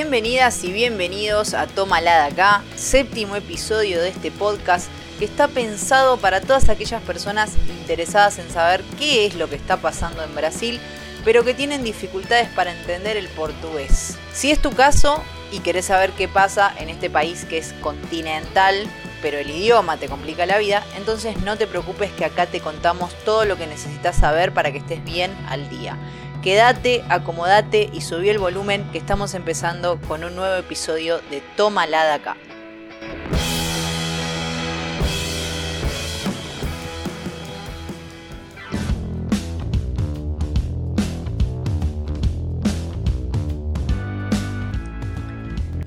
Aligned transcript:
Bienvenidas 0.00 0.62
y 0.62 0.70
bienvenidos 0.70 1.54
a 1.54 1.66
de 1.66 2.32
acá, 2.32 2.62
séptimo 2.76 3.34
episodio 3.34 4.00
de 4.00 4.10
este 4.10 4.30
podcast 4.30 4.88
que 5.18 5.24
está 5.24 5.48
pensado 5.48 6.18
para 6.18 6.40
todas 6.40 6.68
aquellas 6.68 7.02
personas 7.02 7.56
interesadas 7.80 8.38
en 8.38 8.48
saber 8.48 8.84
qué 8.96 9.26
es 9.26 9.34
lo 9.34 9.50
que 9.50 9.56
está 9.56 9.78
pasando 9.78 10.22
en 10.22 10.36
Brasil, 10.36 10.78
pero 11.24 11.44
que 11.44 11.52
tienen 11.52 11.82
dificultades 11.82 12.48
para 12.50 12.70
entender 12.70 13.16
el 13.16 13.26
portugués. 13.30 14.16
Si 14.32 14.52
es 14.52 14.62
tu 14.62 14.70
caso 14.70 15.20
y 15.50 15.58
querés 15.58 15.86
saber 15.86 16.12
qué 16.12 16.28
pasa 16.28 16.72
en 16.78 16.90
este 16.90 17.10
país 17.10 17.44
que 17.44 17.58
es 17.58 17.72
continental, 17.80 18.86
pero 19.20 19.38
el 19.38 19.50
idioma 19.50 19.96
te 19.96 20.06
complica 20.06 20.46
la 20.46 20.58
vida, 20.58 20.84
entonces 20.96 21.38
no 21.38 21.58
te 21.58 21.66
preocupes 21.66 22.12
que 22.12 22.24
acá 22.24 22.46
te 22.46 22.60
contamos 22.60 23.12
todo 23.24 23.44
lo 23.46 23.56
que 23.56 23.66
necesitas 23.66 24.14
saber 24.14 24.54
para 24.54 24.70
que 24.70 24.78
estés 24.78 25.02
bien 25.02 25.36
al 25.48 25.68
día. 25.68 25.98
Quédate, 26.48 27.04
acomodate 27.10 27.90
y 27.92 28.00
subí 28.00 28.30
el 28.30 28.38
volumen 28.38 28.82
que 28.90 28.96
estamos 28.96 29.34
empezando 29.34 30.00
con 30.08 30.24
un 30.24 30.34
nuevo 30.34 30.56
episodio 30.56 31.20
de 31.30 31.42
Toma 31.58 31.86
la 31.86 32.14
acá. 32.14 32.38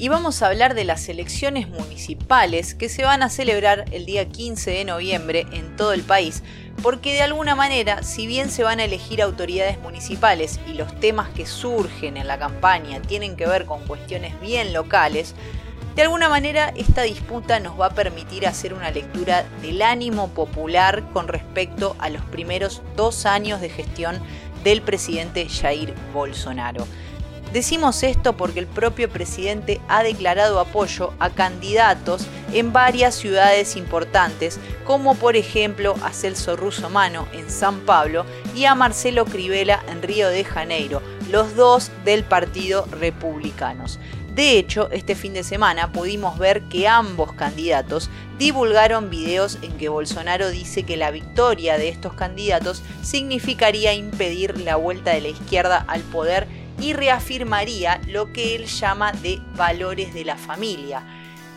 Y 0.02 0.10
vamos 0.10 0.42
a 0.42 0.48
hablar 0.48 0.74
de 0.74 0.84
las 0.84 1.08
elecciones 1.10 1.70
municipales 1.70 2.74
que 2.74 2.90
se 2.90 3.04
van 3.04 3.22
a 3.22 3.30
celebrar 3.30 3.86
el 3.92 4.08
día 4.08 4.28
15 4.28 4.72
de 4.72 4.84
noviembre 4.84 5.46
en 5.52 5.76
todo 5.76 5.94
el 5.94 6.02
país, 6.02 6.42
porque 6.82 7.14
de 7.14 7.22
alguna 7.22 7.54
manera, 7.54 8.02
si 8.02 8.26
bien 8.26 8.50
se 8.50 8.64
van 8.64 8.80
a 8.80 8.86
elegir 8.86 9.22
autoridades 9.22 9.80
municipales 9.80 10.60
y 10.66 10.74
los 10.74 11.00
temas 11.00 11.30
que 11.30 11.46
surgen 11.46 12.18
en 12.18 12.26
la 12.26 12.40
campaña 12.40 13.00
tienen 13.04 13.36
que 13.36 13.46
ver 13.46 13.68
con 13.68 13.86
cuestiones 13.86 14.42
bien 14.42 14.74
locales, 14.74 15.36
de 15.96 16.02
alguna 16.02 16.30
manera 16.30 16.74
esta 16.76 17.04
disputa 17.04 17.60
nos 17.60 17.80
va 17.80 17.86
a 17.86 17.94
permitir 17.94 18.48
hacer 18.48 18.74
una 18.74 18.90
lectura 18.90 19.46
del 19.62 19.84
ánimo 19.84 20.30
popular 20.30 21.04
con 21.14 21.28
respecto 21.28 21.96
a 22.00 22.10
los 22.10 22.24
primeros 22.24 22.82
dos 22.96 23.28
años 23.28 23.62
de 23.62 23.70
gestión 23.70 24.20
del 24.64 24.82
presidente 24.82 25.48
Jair 25.48 25.94
Bolsonaro. 26.12 26.88
Decimos 27.54 28.02
esto 28.04 28.38
porque 28.38 28.60
el 28.60 28.68
propio 28.68 29.10
presidente 29.10 29.82
ha 29.90 30.04
declarado 30.04 30.60
apoyo 30.60 31.14
a 31.20 31.30
candidatos 31.30 32.26
en 32.54 32.72
varias 32.72 33.14
ciudades 33.16 33.76
importantes, 33.76 34.58
como 34.86 35.16
por 35.16 35.36
ejemplo 35.36 35.96
a 36.02 36.14
Celso 36.14 36.56
Russomano 36.56 37.28
en 37.34 37.50
San 37.50 37.82
Pablo 37.82 38.26
y 38.56 38.66
a 38.66 38.76
Marcelo 38.76 39.26
Crivella 39.26 39.84
en 39.90 40.02
Río 40.02 40.30
de 40.30 40.46
Janeiro, 40.46 41.02
los 41.30 41.56
dos 41.56 41.92
del 42.06 42.24
Partido 42.24 42.86
Republicanos. 42.90 44.00
De 44.34 44.58
hecho, 44.58 44.90
este 44.92 45.14
fin 45.14 45.34
de 45.34 45.44
semana 45.44 45.92
pudimos 45.92 46.40
ver 46.40 46.64
que 46.70 46.88
ambos 46.88 47.34
candidatos 47.34 48.10
divulgaron 48.40 49.10
videos 49.10 49.58
en 49.62 49.74
que 49.74 49.90
Bolsonaro 49.90 50.50
dice 50.50 50.84
que 50.84 50.96
la 50.96 51.12
victoria 51.12 51.78
de 51.78 51.90
estos 51.90 52.14
candidatos 52.14 52.82
significaría 53.02 53.94
impedir 53.94 54.58
la 54.62 54.78
vuelta 54.78 55.12
de 55.12 55.20
la 55.20 55.28
izquierda 55.28 55.84
al 55.86 56.00
poder 56.02 56.48
y 56.82 56.94
reafirmaría 56.94 58.02
lo 58.08 58.34
que 58.34 58.56
él 58.56 58.66
llama 58.66 59.12
de 59.14 59.40
valores 59.56 60.14
de 60.14 60.26
la 60.26 60.36
familia. 60.36 61.04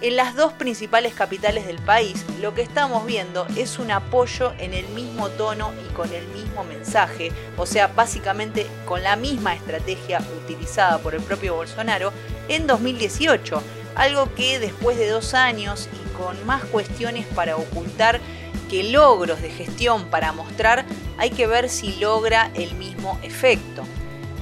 En 0.01 0.17
las 0.17 0.37
dos 0.37 0.53
principales 0.53 1.15
capitales 1.15 1.67
del 1.67 1.79
país, 1.79 2.27
lo 2.43 2.53
que 2.53 2.61
estamos 2.61 3.07
viendo 3.07 3.47
es 3.57 3.79
un 3.79 3.91
apoyo 3.91 4.53
en 4.59 4.75
el 4.75 4.87
mismo 4.89 5.31
tono 5.31 5.73
y 5.83 5.93
con 5.95 6.13
el 6.13 6.27
mismo 6.29 6.63
mensaje, 6.65 7.33
o 7.57 7.65
sea, 7.65 7.87
básicamente 7.87 8.67
con 8.85 9.03
la 9.03 9.17
misma 9.17 9.55
estrategia 9.55 10.21
utilizada 10.45 10.99
por 10.99 11.15
el 11.15 11.23
propio 11.23 11.55
Bolsonaro 11.55 12.13
en 12.49 12.67
2018, 12.67 13.63
algo 13.95 14.35
que 14.35 14.59
después 14.59 14.99
de 14.99 15.09
dos 15.09 15.33
años 15.33 15.89
y 15.93 16.13
con 16.15 16.45
más 16.45 16.65
cuestiones 16.65 17.27
para 17.29 17.57
ocultar 17.57 18.21
que 18.69 18.85
logros 18.85 19.41
de 19.41 19.51
gestión 19.51 20.11
para 20.11 20.33
mostrar, 20.33 20.85
hay 21.17 21.31
que 21.31 21.47
ver 21.47 21.71
si 21.71 21.97
logra 21.97 22.51
el 22.55 22.75
mismo 22.75 23.19
efecto. 23.23 23.85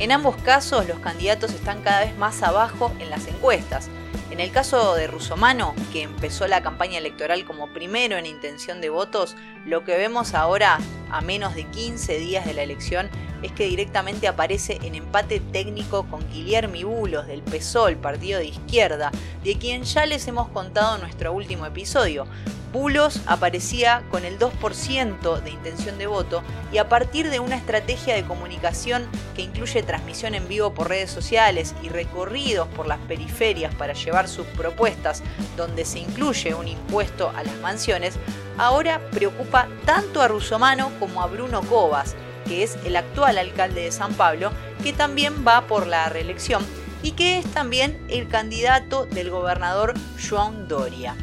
En 0.03 0.11
ambos 0.11 0.35
casos 0.39 0.89
los 0.89 0.99
candidatos 0.99 1.53
están 1.53 1.81
cada 1.81 2.01
vez 2.01 2.19
más 2.19 2.43
abajo 2.43 2.91
en 2.99 3.09
las 3.09 3.29
encuestas. 3.29 3.89
En 4.33 4.41
el 4.41 4.51
caso 4.51 4.97
de 4.97 5.07
Rusomano, 5.07 5.77
que 5.93 6.03
empezó 6.03 6.49
la 6.49 6.61
campaña 6.61 6.99
electoral 6.99 7.45
como 7.45 7.73
primero 7.73 8.17
en 8.17 8.27
intención 8.27 8.81
de 8.81 8.89
votos, 8.89 9.37
lo 9.65 9.85
que 9.85 9.97
vemos 9.97 10.35
ahora, 10.35 10.81
a 11.13 11.21
menos 11.21 11.55
de 11.55 11.65
15 11.65 12.19
días 12.19 12.45
de 12.45 12.55
la 12.55 12.63
elección, 12.63 13.09
es 13.43 13.53
que 13.53 13.67
directamente 13.67 14.29
aparece 14.29 14.79
en 14.83 14.95
empate 14.95 15.41
técnico 15.41 16.05
con 16.09 16.29
Guillermo 16.33 16.89
Bulos 16.89 17.27
del 17.27 17.43
PSOL, 17.43 17.97
partido 17.97 18.39
de 18.39 18.47
izquierda, 18.47 19.11
de 19.45 19.59
quien 19.59 19.85
ya 19.85 20.07
les 20.07 20.27
hemos 20.27 20.49
contado 20.49 20.97
en 20.97 21.03
nuestro 21.03 21.33
último 21.33 21.67
episodio. 21.67 22.27
Bulos 22.73 23.21
aparecía 23.27 24.03
con 24.11 24.25
el 24.25 24.39
2% 24.39 25.43
de 25.43 25.51
intención 25.51 25.99
de 25.99 26.07
voto 26.07 26.43
y 26.73 26.79
a 26.79 26.89
partir 26.89 27.29
de 27.29 27.39
una 27.39 27.57
estrategia 27.57 28.15
de 28.15 28.25
comunicación 28.25 29.07
que 29.37 29.43
incluye 29.43 29.83
transmisión 29.83 30.35
en 30.35 30.49
vivo 30.49 30.73
por 30.73 30.89
redes 30.89 31.11
sociales 31.11 31.75
y 31.83 31.91
recorridos 31.91 32.69
por 32.69 32.87
las 32.87 32.99
periferias 33.01 33.75
para 33.75 33.93
llevar 33.93 34.27
sus 34.27 34.47
propuestas, 34.47 35.23
donde 35.55 35.85
se 35.85 35.99
incluye 35.99 36.55
un 36.55 36.67
impuesto 36.67 37.31
a 37.37 37.43
las 37.43 37.57
mansiones, 37.57 38.15
ahora 38.57 39.03
preocupa 39.11 39.69
tanto 39.85 40.23
a 40.23 40.29
Rusomano 40.29 40.91
como 41.03 41.21
a 41.21 41.27
Bruno 41.27 41.63
Cobas, 41.63 42.15
que 42.47 42.63
es 42.63 42.79
el 42.85 42.95
actual 42.95 43.37
alcalde 43.37 43.83
de 43.83 43.91
San 43.91 44.15
Pablo, 44.15 44.53
que 44.85 44.93
también 44.93 45.45
va 45.45 45.67
por 45.67 45.89
la 45.89 46.09
reelección 46.09 46.65
y 47.03 47.11
que 47.11 47.39
es 47.39 47.47
también 47.47 48.01
el 48.09 48.29
candidato 48.29 49.07
del 49.07 49.29
gobernador 49.29 49.95
Joan 50.29 50.69
Doria. 50.69 51.17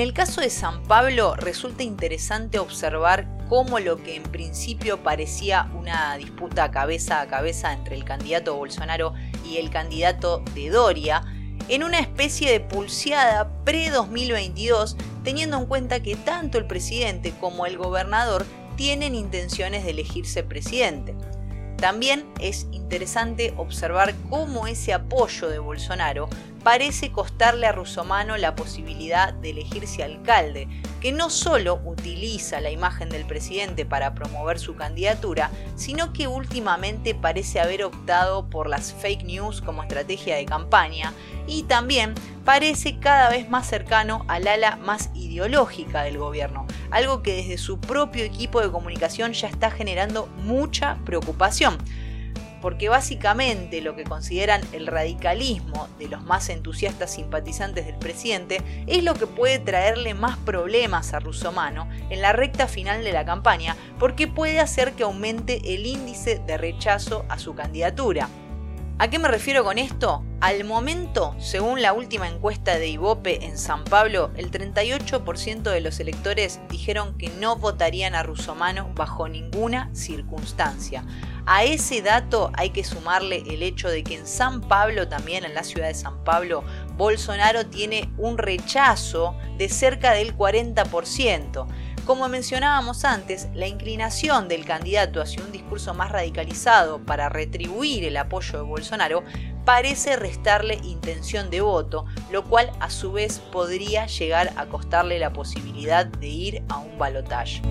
En 0.00 0.06
el 0.06 0.14
caso 0.14 0.40
de 0.40 0.48
San 0.48 0.82
Pablo 0.84 1.34
resulta 1.36 1.82
interesante 1.82 2.58
observar 2.58 3.28
cómo 3.50 3.80
lo 3.80 4.02
que 4.02 4.16
en 4.16 4.22
principio 4.22 5.02
parecía 5.02 5.70
una 5.78 6.16
disputa 6.16 6.70
cabeza 6.70 7.20
a 7.20 7.26
cabeza 7.26 7.74
entre 7.74 7.96
el 7.96 8.04
candidato 8.06 8.56
Bolsonaro 8.56 9.12
y 9.44 9.58
el 9.58 9.68
candidato 9.68 10.42
de 10.54 10.70
Doria, 10.70 11.22
en 11.68 11.84
una 11.84 11.98
especie 11.98 12.50
de 12.50 12.60
pulseada 12.60 13.52
pre-2022, 13.64 14.96
teniendo 15.22 15.58
en 15.58 15.66
cuenta 15.66 16.00
que 16.00 16.16
tanto 16.16 16.56
el 16.56 16.66
presidente 16.66 17.34
como 17.38 17.66
el 17.66 17.76
gobernador 17.76 18.46
tienen 18.76 19.14
intenciones 19.14 19.84
de 19.84 19.90
elegirse 19.90 20.42
presidente. 20.42 21.14
También 21.76 22.24
es 22.40 22.66
interesante 22.72 23.52
observar 23.58 24.14
cómo 24.30 24.66
ese 24.66 24.94
apoyo 24.94 25.50
de 25.50 25.58
Bolsonaro 25.58 26.30
parece 26.62 27.10
costarle 27.10 27.66
a 27.66 27.72
Rusomano 27.72 28.36
la 28.36 28.54
posibilidad 28.54 29.32
de 29.32 29.50
elegirse 29.50 30.02
alcalde, 30.02 30.68
que 31.00 31.12
no 31.12 31.30
solo 31.30 31.80
utiliza 31.84 32.60
la 32.60 32.70
imagen 32.70 33.08
del 33.08 33.24
presidente 33.24 33.86
para 33.86 34.14
promover 34.14 34.58
su 34.58 34.76
candidatura, 34.76 35.50
sino 35.74 36.12
que 36.12 36.28
últimamente 36.28 37.14
parece 37.14 37.60
haber 37.60 37.84
optado 37.84 38.48
por 38.50 38.68
las 38.68 38.92
fake 38.92 39.24
news 39.24 39.60
como 39.60 39.82
estrategia 39.82 40.36
de 40.36 40.44
campaña 40.44 41.12
y 41.46 41.62
también 41.64 42.14
parece 42.44 42.98
cada 42.98 43.30
vez 43.30 43.48
más 43.48 43.66
cercano 43.66 44.24
al 44.28 44.46
ala 44.46 44.76
más 44.76 45.10
ideológica 45.14 46.02
del 46.02 46.18
gobierno, 46.18 46.66
algo 46.90 47.22
que 47.22 47.36
desde 47.36 47.58
su 47.58 47.80
propio 47.80 48.24
equipo 48.24 48.60
de 48.60 48.70
comunicación 48.70 49.32
ya 49.32 49.48
está 49.48 49.70
generando 49.70 50.26
mucha 50.38 50.98
preocupación 51.04 51.78
porque 52.60 52.88
básicamente 52.88 53.80
lo 53.80 53.96
que 53.96 54.04
consideran 54.04 54.60
el 54.72 54.86
radicalismo 54.86 55.88
de 55.98 56.08
los 56.08 56.22
más 56.22 56.48
entusiastas 56.48 57.14
simpatizantes 57.14 57.86
del 57.86 57.96
presidente 57.96 58.62
es 58.86 59.02
lo 59.02 59.14
que 59.14 59.26
puede 59.26 59.58
traerle 59.58 60.14
más 60.14 60.36
problemas 60.38 61.14
a 61.14 61.20
Rusomano 61.20 61.88
en 62.10 62.22
la 62.22 62.32
recta 62.32 62.66
final 62.66 63.04
de 63.04 63.12
la 63.12 63.24
campaña, 63.24 63.76
porque 63.98 64.28
puede 64.28 64.60
hacer 64.60 64.92
que 64.92 65.02
aumente 65.02 65.74
el 65.74 65.86
índice 65.86 66.40
de 66.46 66.56
rechazo 66.56 67.24
a 67.28 67.38
su 67.38 67.54
candidatura. 67.54 68.28
¿A 68.98 69.08
qué 69.08 69.18
me 69.18 69.28
refiero 69.28 69.64
con 69.64 69.78
esto? 69.78 70.24
Al 70.40 70.64
momento, 70.64 71.36
según 71.38 71.82
la 71.82 71.92
última 71.92 72.26
encuesta 72.26 72.78
de 72.78 72.88
Ibope 72.88 73.44
en 73.44 73.58
San 73.58 73.84
Pablo, 73.84 74.30
el 74.36 74.50
38% 74.50 75.70
de 75.70 75.82
los 75.82 76.00
electores 76.00 76.60
dijeron 76.70 77.18
que 77.18 77.28
no 77.28 77.56
votarían 77.56 78.14
a 78.14 78.22
Rusomano 78.22 78.90
bajo 78.94 79.28
ninguna 79.28 79.94
circunstancia. 79.94 81.04
A 81.44 81.64
ese 81.64 82.00
dato 82.00 82.50
hay 82.54 82.70
que 82.70 82.84
sumarle 82.84 83.42
el 83.50 83.62
hecho 83.62 83.90
de 83.90 84.02
que 84.02 84.14
en 84.14 84.26
San 84.26 84.62
Pablo, 84.62 85.08
también 85.08 85.44
en 85.44 85.52
la 85.52 85.62
ciudad 85.62 85.88
de 85.88 85.94
San 85.94 86.24
Pablo, 86.24 86.64
Bolsonaro 86.96 87.66
tiene 87.66 88.10
un 88.16 88.38
rechazo 88.38 89.36
de 89.58 89.68
cerca 89.68 90.12
del 90.12 90.34
40%. 90.34 91.66
Como 92.10 92.28
mencionábamos 92.28 93.04
antes, 93.04 93.46
la 93.54 93.68
inclinación 93.68 94.48
del 94.48 94.64
candidato 94.64 95.22
hacia 95.22 95.44
un 95.44 95.52
discurso 95.52 95.94
más 95.94 96.10
radicalizado 96.10 96.98
para 96.98 97.28
retribuir 97.28 98.02
el 98.02 98.16
apoyo 98.16 98.58
de 98.58 98.64
Bolsonaro 98.64 99.22
parece 99.64 100.16
restarle 100.16 100.80
intención 100.82 101.50
de 101.50 101.60
voto, 101.60 102.06
lo 102.32 102.42
cual 102.42 102.72
a 102.80 102.90
su 102.90 103.12
vez 103.12 103.38
podría 103.38 104.08
llegar 104.08 104.52
a 104.56 104.66
costarle 104.66 105.20
la 105.20 105.32
posibilidad 105.32 106.04
de 106.04 106.26
ir 106.26 106.62
a 106.68 106.78
un 106.78 106.98
balotaje. 106.98 107.62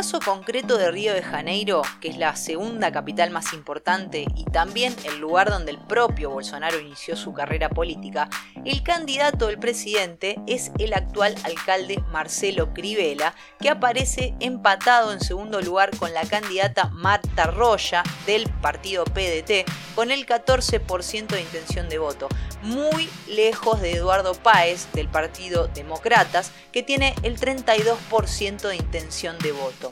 Caso 0.00 0.18
concreto 0.18 0.78
de 0.78 0.90
Río 0.90 1.12
de 1.12 1.20
Janeiro, 1.20 1.82
que 2.00 2.08
es 2.08 2.16
la 2.16 2.34
segunda 2.34 2.90
capital 2.90 3.28
más 3.28 3.52
importante 3.52 4.24
y 4.34 4.44
también 4.46 4.96
el 5.04 5.18
lugar 5.18 5.50
donde 5.50 5.72
el 5.72 5.78
propio 5.78 6.30
Bolsonaro 6.30 6.80
inició 6.80 7.16
su 7.16 7.34
carrera 7.34 7.68
política, 7.68 8.30
el 8.64 8.82
candidato 8.82 9.48
del 9.48 9.58
presidente 9.58 10.40
es 10.46 10.72
el 10.78 10.94
actual 10.94 11.34
alcalde 11.44 12.02
Marcelo 12.10 12.72
Crivella, 12.72 13.34
que 13.58 13.68
aparece 13.68 14.32
empatado 14.40 15.12
en 15.12 15.20
segundo 15.20 15.60
lugar 15.60 15.94
con 15.98 16.14
la 16.14 16.24
candidata 16.24 16.88
Marta 16.94 17.44
Roya 17.48 18.02
del 18.24 18.48
partido 18.62 19.04
PDT, 19.04 19.70
con 19.94 20.10
el 20.10 20.24
14% 20.24 21.26
de 21.26 21.42
intención 21.42 21.90
de 21.90 21.98
voto, 21.98 22.28
muy 22.62 23.10
lejos 23.28 23.82
de 23.82 23.92
Eduardo 23.92 24.32
Páez 24.32 24.90
del 24.94 25.10
Partido 25.10 25.68
Demócratas, 25.68 26.52
que 26.72 26.82
tiene 26.82 27.14
el 27.22 27.38
32% 27.38 28.60
de 28.66 28.76
intención 28.76 29.38
de 29.40 29.52
voto 29.52 29.89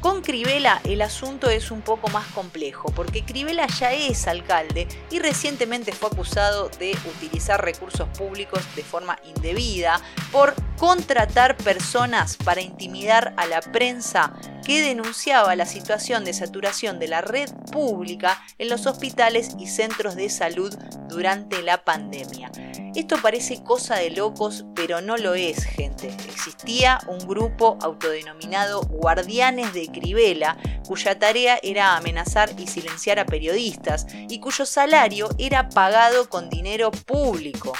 Con 0.00 0.20
Crivella 0.20 0.80
el 0.82 1.00
asunto 1.00 1.48
es 1.48 1.70
un 1.70 1.80
poco 1.80 2.08
más 2.08 2.26
complejo, 2.32 2.90
porque 2.90 3.24
Crivella 3.24 3.68
ya 3.68 3.92
es 3.92 4.26
alcalde 4.26 4.88
y 5.12 5.20
recientemente 5.20 5.92
fue 5.92 6.08
acusado 6.08 6.70
de 6.80 6.96
utilizar 7.16 7.64
recursos 7.64 8.08
públicos 8.18 8.62
de 8.74 8.82
forma 8.82 9.16
indebida 9.24 10.00
por 10.32 10.54
contratar 10.82 11.56
personas 11.58 12.36
para 12.36 12.60
intimidar 12.60 13.34
a 13.36 13.46
la 13.46 13.60
prensa 13.60 14.32
que 14.66 14.82
denunciaba 14.82 15.54
la 15.54 15.64
situación 15.64 16.24
de 16.24 16.32
saturación 16.32 16.98
de 16.98 17.06
la 17.06 17.20
red 17.20 17.48
pública 17.70 18.42
en 18.58 18.68
los 18.68 18.86
hospitales 18.86 19.54
y 19.60 19.68
centros 19.68 20.16
de 20.16 20.28
salud 20.28 20.76
durante 21.08 21.62
la 21.62 21.84
pandemia. 21.84 22.50
Esto 22.96 23.16
parece 23.22 23.62
cosa 23.62 23.94
de 23.94 24.10
locos, 24.10 24.64
pero 24.74 25.00
no 25.00 25.16
lo 25.16 25.34
es, 25.34 25.62
gente. 25.62 26.08
Existía 26.08 26.98
un 27.06 27.20
grupo 27.28 27.78
autodenominado 27.80 28.82
Guardianes 28.82 29.72
de 29.74 29.86
Cribela, 29.86 30.58
cuya 30.88 31.16
tarea 31.16 31.60
era 31.62 31.96
amenazar 31.96 32.58
y 32.58 32.66
silenciar 32.66 33.20
a 33.20 33.24
periodistas 33.24 34.08
y 34.28 34.40
cuyo 34.40 34.66
salario 34.66 35.28
era 35.38 35.68
pagado 35.68 36.28
con 36.28 36.50
dinero 36.50 36.90
público. 36.90 37.72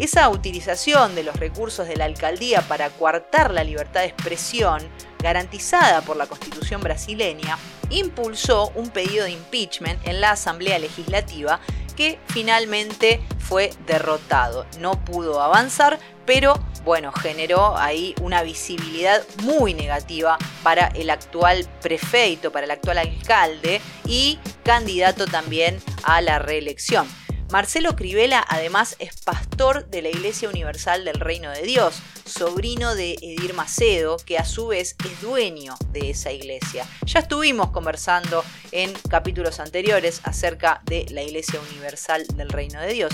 Esa 0.00 0.30
utilización 0.30 1.14
de 1.14 1.22
los 1.22 1.36
recursos 1.36 1.86
de 1.86 1.94
la 1.94 2.06
alcaldía 2.06 2.62
para 2.62 2.88
coartar 2.88 3.52
la 3.52 3.64
libertad 3.64 4.00
de 4.00 4.06
expresión, 4.06 4.80
garantizada 5.18 6.00
por 6.00 6.16
la 6.16 6.24
Constitución 6.24 6.80
brasileña, 6.80 7.58
impulsó 7.90 8.72
un 8.76 8.88
pedido 8.88 9.26
de 9.26 9.32
impeachment 9.32 10.00
en 10.06 10.22
la 10.22 10.30
Asamblea 10.30 10.78
Legislativa 10.78 11.60
que 11.98 12.18
finalmente 12.28 13.20
fue 13.38 13.74
derrotado. 13.86 14.64
No 14.78 15.04
pudo 15.04 15.42
avanzar, 15.42 15.98
pero 16.24 16.54
bueno, 16.82 17.12
generó 17.12 17.76
ahí 17.76 18.14
una 18.22 18.42
visibilidad 18.42 19.22
muy 19.42 19.74
negativa 19.74 20.38
para 20.62 20.86
el 20.86 21.10
actual 21.10 21.68
prefeito, 21.82 22.50
para 22.50 22.64
el 22.64 22.70
actual 22.70 22.96
alcalde 22.96 23.82
y 24.06 24.38
candidato 24.64 25.26
también 25.26 25.78
a 26.04 26.22
la 26.22 26.38
reelección. 26.38 27.06
Marcelo 27.50 27.96
Crivella 27.96 28.44
además 28.48 28.94
es 29.00 29.20
pastor 29.22 29.86
de 29.90 30.02
la 30.02 30.08
Iglesia 30.08 30.48
Universal 30.48 31.04
del 31.04 31.18
Reino 31.18 31.50
de 31.50 31.62
Dios, 31.62 32.00
sobrino 32.24 32.94
de 32.94 33.14
Edir 33.20 33.54
Macedo, 33.54 34.18
que 34.18 34.38
a 34.38 34.44
su 34.44 34.68
vez 34.68 34.94
es 35.04 35.20
dueño 35.20 35.74
de 35.90 36.10
esa 36.10 36.30
iglesia. 36.30 36.86
Ya 37.06 37.18
estuvimos 37.18 37.70
conversando 37.70 38.44
en 38.70 38.92
capítulos 39.10 39.58
anteriores 39.58 40.20
acerca 40.22 40.80
de 40.84 41.06
la 41.10 41.22
Iglesia 41.22 41.58
Universal 41.72 42.24
del 42.36 42.50
Reino 42.50 42.80
de 42.80 42.92
Dios. 42.92 43.12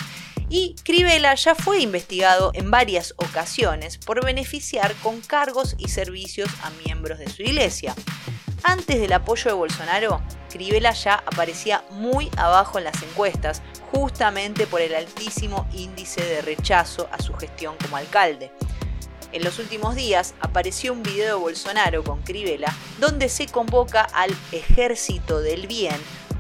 Y 0.51 0.77
Crivella 0.85 1.35
ya 1.35 1.55
fue 1.55 1.81
investigado 1.81 2.51
en 2.53 2.71
varias 2.71 3.15
ocasiones 3.17 3.97
por 3.97 4.23
beneficiar 4.23 4.95
con 4.97 5.23
cargos 5.23 5.77
y 5.79 5.89
servicios 5.89 6.51
a 6.63 6.71
miembros 6.85 7.19
de 7.19 7.31
su 7.31 7.43
iglesia. 7.43 7.95
Antes 8.63 9.01
del 9.01 9.13
apoyo 9.13 9.51
de 9.51 9.57
Bolsonaro, 9.57 10.21
Crivella 10.51 10.93
ya 10.93 11.15
aparecía 11.15 11.85
muy 11.91 12.31
abajo 12.37 12.79
en 12.79 12.85
las 12.85 13.03
encuestas, 13.03 13.63
justamente 13.93 14.67
por 14.67 14.81
el 14.81 14.95
altísimo 14.95 15.69
índice 15.73 16.23
de 16.23 16.43
rechazo 16.43 17.09
a 17.13 17.21
su 17.21 17.35
gestión 17.35 17.77
como 17.83 17.97
alcalde. 17.97 18.51
En 19.33 19.45
los 19.45 19.59
últimos 19.59 19.95
días 19.95 20.35
apareció 20.41 20.93
un 20.93 21.03
video 21.03 21.27
de 21.27 21.43
Bolsonaro 21.43 22.03
con 22.05 22.23
Crivella 22.23 22.75
donde 23.01 23.29
se 23.29 23.47
convoca 23.47 24.03
al 24.03 24.35
ejército 24.53 25.41
del 25.41 25.67
bien 25.67 25.97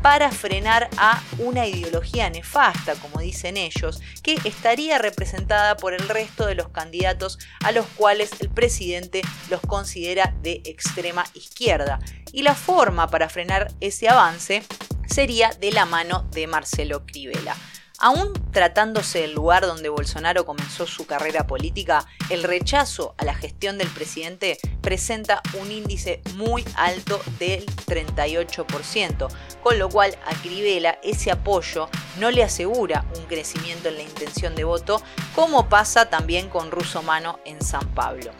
para 0.06 0.30
frenar 0.30 0.88
a 0.98 1.20
una 1.38 1.66
ideología 1.66 2.30
nefasta, 2.30 2.94
como 2.94 3.18
dicen 3.18 3.56
ellos, 3.56 4.00
que 4.22 4.38
estaría 4.44 4.98
representada 4.98 5.76
por 5.76 5.94
el 5.94 6.08
resto 6.08 6.46
de 6.46 6.54
los 6.54 6.68
candidatos 6.68 7.40
a 7.64 7.72
los 7.72 7.86
cuales 7.96 8.30
el 8.38 8.48
presidente 8.48 9.22
los 9.50 9.60
considera 9.62 10.32
de 10.42 10.62
extrema 10.64 11.24
izquierda. 11.34 11.98
Y 12.32 12.42
la 12.42 12.54
forma 12.54 13.08
para 13.08 13.28
frenar 13.28 13.72
ese 13.80 14.08
avance 14.08 14.62
sería 15.06 15.50
de 15.50 15.72
la 15.72 15.86
mano 15.86 16.26
de 16.32 16.46
Marcelo 16.46 17.04
Crivella. 17.06 17.56
Aún 17.98 18.34
tratándose 18.52 19.20
del 19.20 19.32
lugar 19.32 19.64
donde 19.64 19.88
Bolsonaro 19.88 20.44
comenzó 20.44 20.86
su 20.86 21.06
carrera 21.06 21.46
política, 21.46 22.06
el 22.28 22.42
rechazo 22.42 23.14
a 23.16 23.24
la 23.24 23.34
gestión 23.34 23.78
del 23.78 23.88
presidente 23.88 24.58
presenta 24.82 25.40
un 25.58 25.72
índice 25.72 26.20
muy 26.34 26.62
alto 26.74 27.22
del 27.38 27.64
38%, 27.86 29.28
con 29.62 29.78
lo 29.78 29.88
cual 29.88 30.14
a 30.26 30.34
Crivella 30.42 30.98
ese 31.02 31.30
apoyo 31.30 31.88
no 32.20 32.30
le 32.30 32.44
asegura 32.44 33.06
un 33.16 33.24
crecimiento 33.24 33.88
en 33.88 33.96
la 33.96 34.02
intención 34.02 34.54
de 34.54 34.64
voto, 34.64 35.00
como 35.34 35.70
pasa 35.70 36.10
también 36.10 36.50
con 36.50 36.70
Russo 36.70 37.02
Mano 37.02 37.40
en 37.46 37.62
San 37.62 37.94
Pablo. 37.94 38.30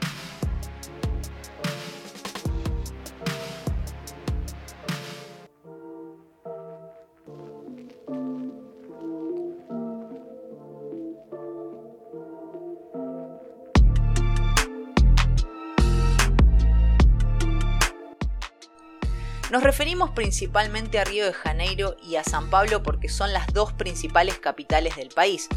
Nos 19.56 19.62
referimos 19.62 20.10
principalmente 20.10 20.98
a 20.98 21.04
Río 21.04 21.24
de 21.24 21.32
Janeiro 21.32 21.96
y 22.06 22.16
a 22.16 22.24
San 22.24 22.50
Pablo 22.50 22.82
porque 22.82 23.08
son 23.08 23.32
las 23.32 23.46
dos 23.54 23.72
principales 23.72 24.38
capitales 24.38 24.96
del 24.96 25.08
país. 25.08 25.48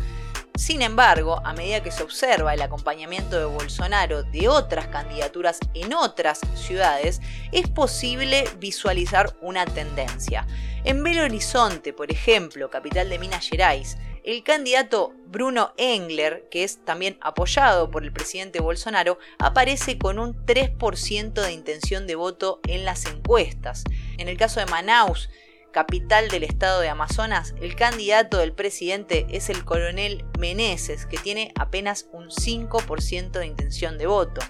Sin 0.55 0.81
embargo, 0.81 1.41
a 1.43 1.51
medida 1.51 1.83
que 1.83 1.91
se 1.91 2.03
observa 2.03 2.53
el 2.53 2.61
acompañamiento 2.61 3.37
de 3.37 3.43
Bolsonaro 3.43 4.23
de 4.23 4.47
otras 4.47 4.87
candidaturas 4.87 5.59
en 5.73 5.93
otras 5.93 6.39
ciudades, 6.55 7.19
es 7.51 7.67
posible 7.67 8.45
visualizar 8.57 9.35
una 9.41 9.65
tendencia. 9.65 10.47
En 10.85 11.03
Belo 11.03 11.23
Horizonte, 11.23 11.91
por 11.91 12.09
ejemplo, 12.09 12.69
capital 12.69 13.09
de 13.09 13.19
Minas 13.19 13.49
Gerais, 13.49 13.97
el 14.31 14.43
candidato 14.43 15.15
Bruno 15.25 15.73
Engler, 15.77 16.47
que 16.51 16.63
es 16.63 16.85
también 16.85 17.17
apoyado 17.19 17.89
por 17.89 18.03
el 18.03 18.13
presidente 18.13 18.61
Bolsonaro, 18.61 19.17
aparece 19.39 19.97
con 19.97 20.19
un 20.19 20.35
3% 20.45 21.33
de 21.33 21.51
intención 21.51 22.05
de 22.05 22.13
voto 22.13 22.59
en 22.67 22.85
las 22.85 23.05
encuestas. 23.05 23.83
En 24.19 24.27
el 24.27 24.37
caso 24.37 24.59
de 24.59 24.67
Manaus, 24.67 25.31
capital 25.73 26.27
del 26.29 26.43
estado 26.43 26.79
de 26.79 26.89
Amazonas, 26.89 27.55
el 27.59 27.75
candidato 27.75 28.37
del 28.37 28.53
presidente 28.53 29.25
es 29.31 29.49
el 29.49 29.65
coronel 29.65 30.23
Meneses, 30.37 31.07
que 31.07 31.17
tiene 31.17 31.51
apenas 31.55 32.07
un 32.11 32.29
5% 32.29 33.31
de 33.31 33.47
intención 33.47 33.97
de 33.97 34.05
voto. 34.05 34.41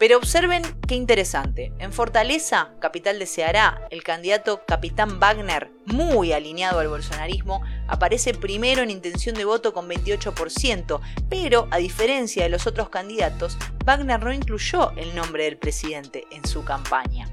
Pero 0.00 0.16
observen 0.16 0.62
qué 0.88 0.94
interesante. 0.94 1.74
En 1.78 1.92
Fortaleza, 1.92 2.70
capital 2.80 3.18
de 3.18 3.26
Ceará, 3.26 3.86
el 3.90 4.02
candidato 4.02 4.64
Capitán 4.66 5.20
Wagner, 5.20 5.70
muy 5.84 6.32
alineado 6.32 6.80
al 6.80 6.88
bolsonarismo, 6.88 7.62
aparece 7.86 8.32
primero 8.32 8.80
en 8.80 8.88
intención 8.88 9.34
de 9.34 9.44
voto 9.44 9.74
con 9.74 9.90
28%, 9.90 11.00
pero 11.28 11.68
a 11.70 11.76
diferencia 11.76 12.42
de 12.42 12.48
los 12.48 12.66
otros 12.66 12.88
candidatos, 12.88 13.58
Wagner 13.84 14.24
no 14.24 14.32
incluyó 14.32 14.92
el 14.92 15.14
nombre 15.14 15.44
del 15.44 15.58
presidente 15.58 16.24
en 16.30 16.46
su 16.46 16.64
campaña. 16.64 17.28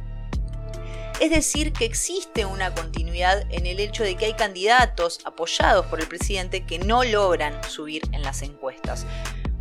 Es 1.20 1.32
decir, 1.32 1.74
que 1.74 1.86
existe 1.86 2.46
una 2.46 2.76
continuidad 2.76 3.44
en 3.50 3.66
el 3.66 3.80
hecho 3.80 4.04
de 4.04 4.16
que 4.16 4.26
hay 4.26 4.34
candidatos 4.34 5.20
apoyados 5.26 5.86
por 5.88 6.00
el 6.00 6.08
presidente 6.08 6.64
que 6.66 6.78
no 6.78 7.04
logran 7.04 7.64
subir 7.64 8.04
en 8.12 8.22
las 8.22 8.44
encuestas. 8.44 9.08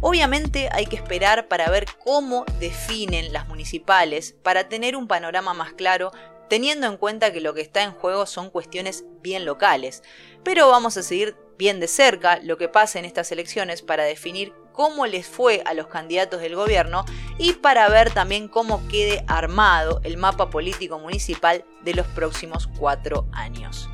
Obviamente 0.01 0.69
hay 0.73 0.87
que 0.87 0.97
esperar 0.97 1.49
para 1.49 1.71
ver 1.71 1.87
cómo 2.05 2.45
definen 2.61 3.33
las 3.33 3.49
municipales 3.49 4.35
para 4.43 4.69
tener 4.69 4.95
un 4.97 5.09
panorama 5.09 5.55
más 5.55 5.73
claro 5.73 6.13
teniendo 6.49 6.87
en 6.87 6.97
cuenta 6.97 7.33
que 7.33 7.41
lo 7.41 7.55
que 7.55 7.63
está 7.63 7.83
en 7.83 7.93
juego 7.93 8.27
son 8.27 8.51
cuestiones 8.51 9.05
bien 9.23 9.45
locales. 9.45 10.03
Pero 10.45 10.69
vamos 10.69 10.97
a 10.97 11.03
seguir 11.03 11.37
bien 11.59 11.81
de 11.81 11.89
cerca 11.89 12.39
lo 12.43 12.59
que 12.59 12.69
pasa 12.69 12.99
en 12.99 13.05
estas 13.05 13.33
elecciones 13.33 13.83
para 13.83 14.05
definir 14.05 14.53
cómo 14.73 15.07
les 15.07 15.27
fue 15.27 15.63
a 15.65 15.73
los 15.73 15.87
candidatos 15.87 16.41
del 16.41 16.55
gobierno 16.55 17.05
y 17.39 17.55
para 17.55 17.89
ver 17.89 18.13
también 18.13 18.47
cómo 18.47 18.87
quede 18.89 19.25
armado 19.27 20.01
el 20.05 20.19
mapa 20.19 20.51
político 20.51 20.99
municipal 20.99 21.65
de 21.83 21.95
los 21.95 22.07
próximos 22.09 22.69
cuatro 22.79 23.27
años. 23.33 23.89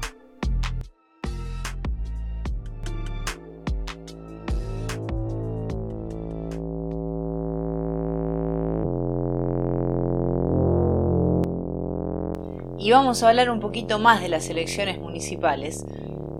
Y 12.82 12.90
vamos 12.90 13.22
a 13.22 13.28
hablar 13.28 13.48
un 13.48 13.60
poquito 13.60 14.00
más 14.00 14.20
de 14.20 14.28
las 14.28 14.50
elecciones 14.50 14.98
municipales, 14.98 15.86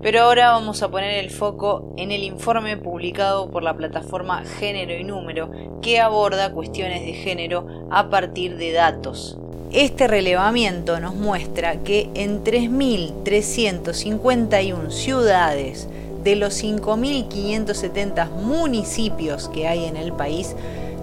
pero 0.01 0.23
ahora 0.23 0.51
vamos 0.51 0.83
a 0.83 0.91
poner 0.91 1.23
el 1.23 1.29
foco 1.29 1.93
en 1.95 2.11
el 2.11 2.21
informe 2.21 2.75
publicado 2.75 3.49
por 3.49 3.63
la 3.63 3.77
plataforma 3.77 4.43
Género 4.43 4.93
y 4.93 5.05
Número 5.05 5.49
que 5.81 6.01
aborda 6.01 6.51
cuestiones 6.51 7.05
de 7.05 7.13
género 7.13 7.87
a 7.89 8.09
partir 8.09 8.57
de 8.57 8.73
datos. 8.73 9.37
Este 9.71 10.09
relevamiento 10.09 10.99
nos 10.99 11.15
muestra 11.15 11.77
que 11.77 12.09
en 12.13 12.43
3.351 12.43 14.89
ciudades 14.89 15.87
de 16.25 16.35
los 16.35 16.61
5.570 16.61 18.31
municipios 18.31 19.47
que 19.47 19.69
hay 19.69 19.85
en 19.85 19.95
el 19.95 20.11
país, 20.11 20.57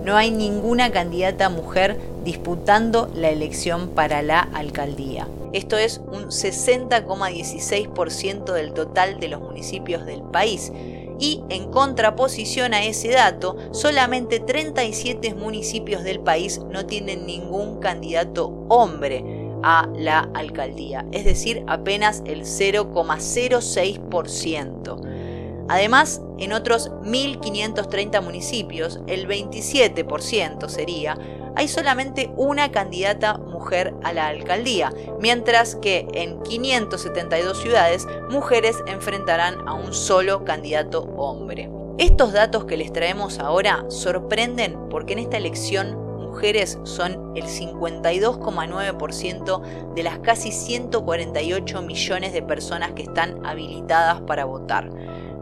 no 0.04 0.16
hay 0.16 0.30
ninguna 0.30 0.90
candidata 0.90 1.48
mujer 1.48 1.98
disputando 2.24 3.10
la 3.14 3.30
elección 3.30 3.88
para 3.90 4.22
la 4.22 4.40
alcaldía. 4.40 5.28
Esto 5.52 5.76
es 5.76 5.98
un 5.98 6.26
60,16% 6.26 8.52
del 8.52 8.72
total 8.72 9.20
de 9.20 9.28
los 9.28 9.40
municipios 9.40 10.04
del 10.06 10.22
país. 10.22 10.72
Y 11.18 11.42
en 11.50 11.70
contraposición 11.70 12.72
a 12.72 12.84
ese 12.84 13.10
dato, 13.10 13.56
solamente 13.72 14.40
37 14.40 15.34
municipios 15.34 16.02
del 16.02 16.20
país 16.20 16.62
no 16.70 16.86
tienen 16.86 17.26
ningún 17.26 17.78
candidato 17.80 18.46
hombre 18.68 19.50
a 19.62 19.86
la 19.94 20.30
alcaldía, 20.32 21.04
es 21.12 21.26
decir, 21.26 21.62
apenas 21.66 22.22
el 22.24 22.44
0,06%. 22.44 25.29
Además, 25.70 26.20
en 26.38 26.52
otros 26.52 26.90
1.530 27.04 28.22
municipios, 28.24 28.98
el 29.06 29.28
27% 29.28 30.68
sería, 30.68 31.16
hay 31.54 31.68
solamente 31.68 32.32
una 32.36 32.72
candidata 32.72 33.38
mujer 33.38 33.94
a 34.02 34.12
la 34.12 34.26
alcaldía, 34.26 34.92
mientras 35.20 35.76
que 35.76 36.08
en 36.12 36.42
572 36.42 37.62
ciudades 37.62 38.08
mujeres 38.30 38.78
enfrentarán 38.88 39.68
a 39.68 39.74
un 39.74 39.94
solo 39.94 40.44
candidato 40.44 41.02
hombre. 41.16 41.70
Estos 41.98 42.32
datos 42.32 42.64
que 42.64 42.76
les 42.76 42.92
traemos 42.92 43.38
ahora 43.38 43.84
sorprenden 43.90 44.76
porque 44.90 45.12
en 45.12 45.20
esta 45.20 45.36
elección 45.36 45.96
mujeres 46.18 46.80
son 46.82 47.30
el 47.36 47.44
52,9% 47.44 49.94
de 49.94 50.02
las 50.02 50.18
casi 50.18 50.50
148 50.50 51.82
millones 51.82 52.32
de 52.32 52.42
personas 52.42 52.90
que 52.92 53.02
están 53.02 53.46
habilitadas 53.46 54.20
para 54.22 54.46
votar. 54.46 54.90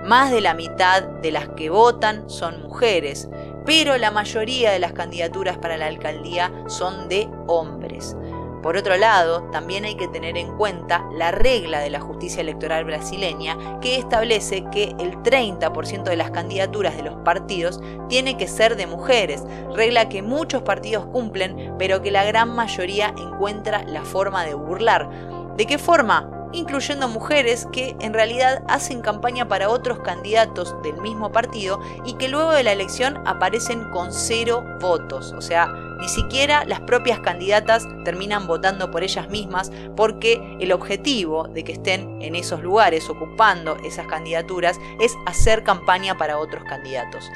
Más 0.04 0.30
de 0.30 0.40
la 0.40 0.54
mitad 0.54 1.02
de 1.02 1.32
las 1.32 1.48
que 1.50 1.70
votan 1.70 2.30
son 2.30 2.62
mujeres, 2.62 3.28
pero 3.66 3.98
la 3.98 4.10
mayoría 4.10 4.70
de 4.70 4.78
las 4.78 4.92
candidaturas 4.92 5.58
para 5.58 5.76
la 5.76 5.86
alcaldía 5.86 6.52
son 6.68 7.08
de 7.08 7.28
hombres. 7.46 8.16
Por 8.62 8.76
otro 8.76 8.96
lado, 8.96 9.42
también 9.52 9.84
hay 9.84 9.94
que 9.94 10.08
tener 10.08 10.36
en 10.36 10.56
cuenta 10.56 11.04
la 11.12 11.30
regla 11.30 11.80
de 11.80 11.90
la 11.90 12.00
justicia 12.00 12.40
electoral 12.40 12.84
brasileña 12.84 13.78
que 13.80 13.96
establece 13.96 14.64
que 14.72 14.94
el 14.98 15.16
30% 15.22 16.02
de 16.02 16.16
las 16.16 16.30
candidaturas 16.30 16.96
de 16.96 17.04
los 17.04 17.14
partidos 17.16 17.80
tiene 18.08 18.36
que 18.36 18.48
ser 18.48 18.76
de 18.76 18.86
mujeres, 18.86 19.44
regla 19.74 20.08
que 20.08 20.22
muchos 20.22 20.62
partidos 20.62 21.06
cumplen, 21.06 21.74
pero 21.78 22.02
que 22.02 22.10
la 22.10 22.24
gran 22.24 22.54
mayoría 22.54 23.14
encuentra 23.16 23.84
la 23.84 24.02
forma 24.02 24.44
de 24.44 24.54
burlar. 24.54 25.08
¿De 25.56 25.66
qué 25.66 25.78
forma? 25.78 26.37
Incluyendo 26.52 27.08
mujeres 27.08 27.66
que 27.72 27.96
en 28.00 28.14
realidad 28.14 28.62
hacen 28.68 29.00
campaña 29.00 29.48
para 29.48 29.68
otros 29.68 30.00
candidatos 30.00 30.74
del 30.82 31.00
mismo 31.00 31.32
partido 31.32 31.80
y 32.04 32.14
que 32.14 32.28
luego 32.28 32.52
de 32.52 32.62
la 32.62 32.72
elección 32.72 33.20
aparecen 33.26 33.84
con 33.90 34.12
cero 34.12 34.64
votos. 34.80 35.32
O 35.32 35.40
sea, 35.40 35.66
ni 36.00 36.08
siquiera 36.08 36.64
las 36.64 36.80
propias 36.80 37.20
candidatas 37.20 37.84
terminan 38.04 38.46
votando 38.46 38.90
por 38.90 39.02
ellas 39.02 39.28
mismas 39.28 39.70
porque 39.96 40.56
el 40.60 40.72
objetivo 40.72 41.48
de 41.48 41.64
que 41.64 41.72
estén 41.72 42.22
en 42.22 42.34
esos 42.34 42.62
lugares 42.62 43.08
ocupando 43.10 43.76
esas 43.84 44.06
candidaturas 44.06 44.78
es 45.00 45.14
hacer 45.26 45.64
campaña 45.64 46.16
para 46.16 46.38
otros 46.38 46.64
candidatos. 46.64 47.30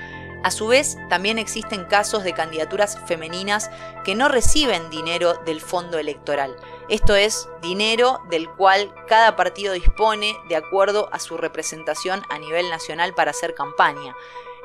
A 0.45 0.51
su 0.51 0.67
vez, 0.67 0.97
también 1.09 1.39
existen 1.39 1.85
casos 1.85 2.25
de 2.25 2.33
candidaturas 2.33 2.99
femeninas 3.07 3.71
que 4.05 4.17
no 4.17 4.29
reciben 4.29 4.91
dinero 4.91 5.35
del 5.47 5.61
fondo 5.61 5.99
electoral. 5.99 6.57
Esto 6.93 7.17
es 7.17 7.49
dinero 7.63 8.21
del 8.29 8.51
cual 8.51 8.95
cada 9.09 9.35
partido 9.35 9.73
dispone 9.73 10.37
de 10.51 10.57
acuerdo 10.57 11.09
a 11.11 11.21
su 11.21 11.39
representación 11.39 12.21
a 12.29 12.39
nivel 12.39 12.69
nacional 12.69 13.15
para 13.15 13.31
hacer 13.31 13.55
campaña. 13.55 14.15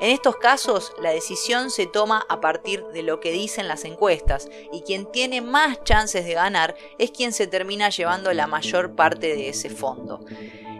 En 0.01 0.12
estos 0.12 0.36
casos, 0.36 0.91
la 1.01 1.12
decisión 1.12 1.72
se 1.72 1.88
toma 1.88 2.25
a 2.27 2.41
partir 2.41 2.84
de 2.88 3.01
lo 3.01 3.22
que 3.22 3.31
dicen 3.31 3.69
las 3.69 3.86
encuestas 3.86 4.50
y 4.74 4.81
quien 4.81 5.10
tiene 5.10 5.39
más 5.39 5.81
chances 5.86 6.25
de 6.25 6.34
ganar 6.34 6.75
es 6.98 7.12
quien 7.12 7.31
se 7.31 7.48
termina 7.48 7.88
llevando 7.88 8.34
la 8.34 8.46
mayor 8.46 8.93
parte 8.93 9.34
de 9.34 9.48
ese 9.48 9.69
fondo. 9.69 10.19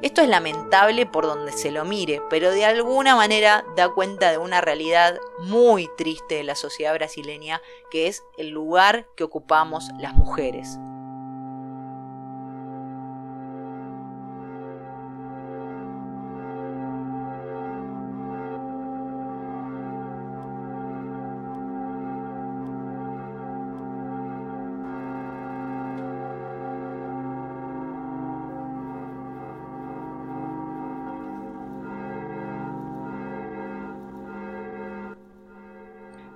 Esto 0.02 0.22
es 0.22 0.28
lamentable 0.28 1.06
por 1.06 1.26
donde 1.28 1.54
se 1.54 1.72
lo 1.72 1.86
mire, 1.86 2.22
pero 2.30 2.52
de 2.52 2.66
alguna 2.66 3.16
manera 3.16 3.64
da 3.78 3.88
cuenta 3.88 4.32
de 4.32 4.38
una 4.38 4.60
realidad 4.60 5.18
muy 5.40 5.90
triste 5.96 6.36
de 6.36 6.44
la 6.44 6.56
sociedad 6.56 6.94
brasileña, 6.94 7.62
que 7.90 8.08
es 8.08 8.26
el 8.38 8.50
lugar 8.50 9.08
que 9.16 9.24
ocupamos 9.24 9.86
las 9.98 10.14
mujeres. 10.14 10.78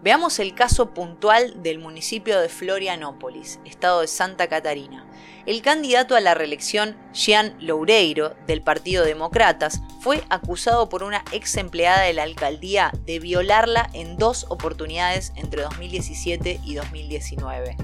Veamos 0.04 0.40
el 0.40 0.56
caso 0.56 0.96
puntual 0.96 1.62
del 1.62 1.78
municipio 1.78 2.40
de 2.40 2.50
Florianópolis, 2.50 3.60
estado 3.66 4.02
de 4.02 4.08
Santa 4.08 4.48
Catarina. 4.48 5.06
El 5.46 5.62
candidato 5.62 6.16
a 6.16 6.22
la 6.22 6.34
reelección, 6.34 6.98
Jean 7.14 7.56
Loureiro, 7.60 8.36
del 8.48 8.64
Partido 8.64 9.06
Demócratas, 9.06 9.82
fue 10.00 10.24
acusado 10.30 10.90
por 10.90 11.04
una 11.04 11.24
ex 11.32 11.56
empleada 11.58 12.02
de 12.02 12.14
la 12.14 12.24
alcaldía 12.24 12.92
de 13.06 13.20
violarla 13.20 13.92
en 13.94 14.18
dos 14.18 14.48
oportunidades 14.50 15.34
entre 15.36 15.62
2017 15.62 16.62
y 16.64 16.74
2019. 16.74 17.78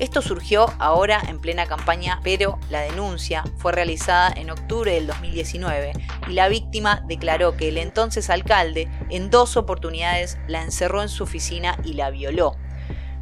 Esto 0.00 0.22
surgió 0.22 0.66
ahora 0.80 1.22
en 1.28 1.40
plena 1.40 1.66
campaña, 1.66 2.20
pero 2.24 2.58
la 2.68 2.80
denuncia 2.80 3.44
fue 3.58 3.70
realizada 3.70 4.32
en 4.34 4.50
octubre 4.50 4.92
del 4.92 5.06
2019 5.06 5.92
y 6.28 6.32
la 6.32 6.48
víctima 6.48 7.04
declaró 7.06 7.56
que 7.56 7.68
el 7.68 7.78
entonces 7.78 8.28
alcalde 8.28 8.88
en 9.08 9.30
dos 9.30 9.56
oportunidades 9.56 10.36
la 10.48 10.62
encerró 10.62 11.00
en 11.00 11.08
su 11.08 11.22
oficina 11.22 11.78
y 11.84 11.92
la 11.92 12.10
violó. 12.10 12.56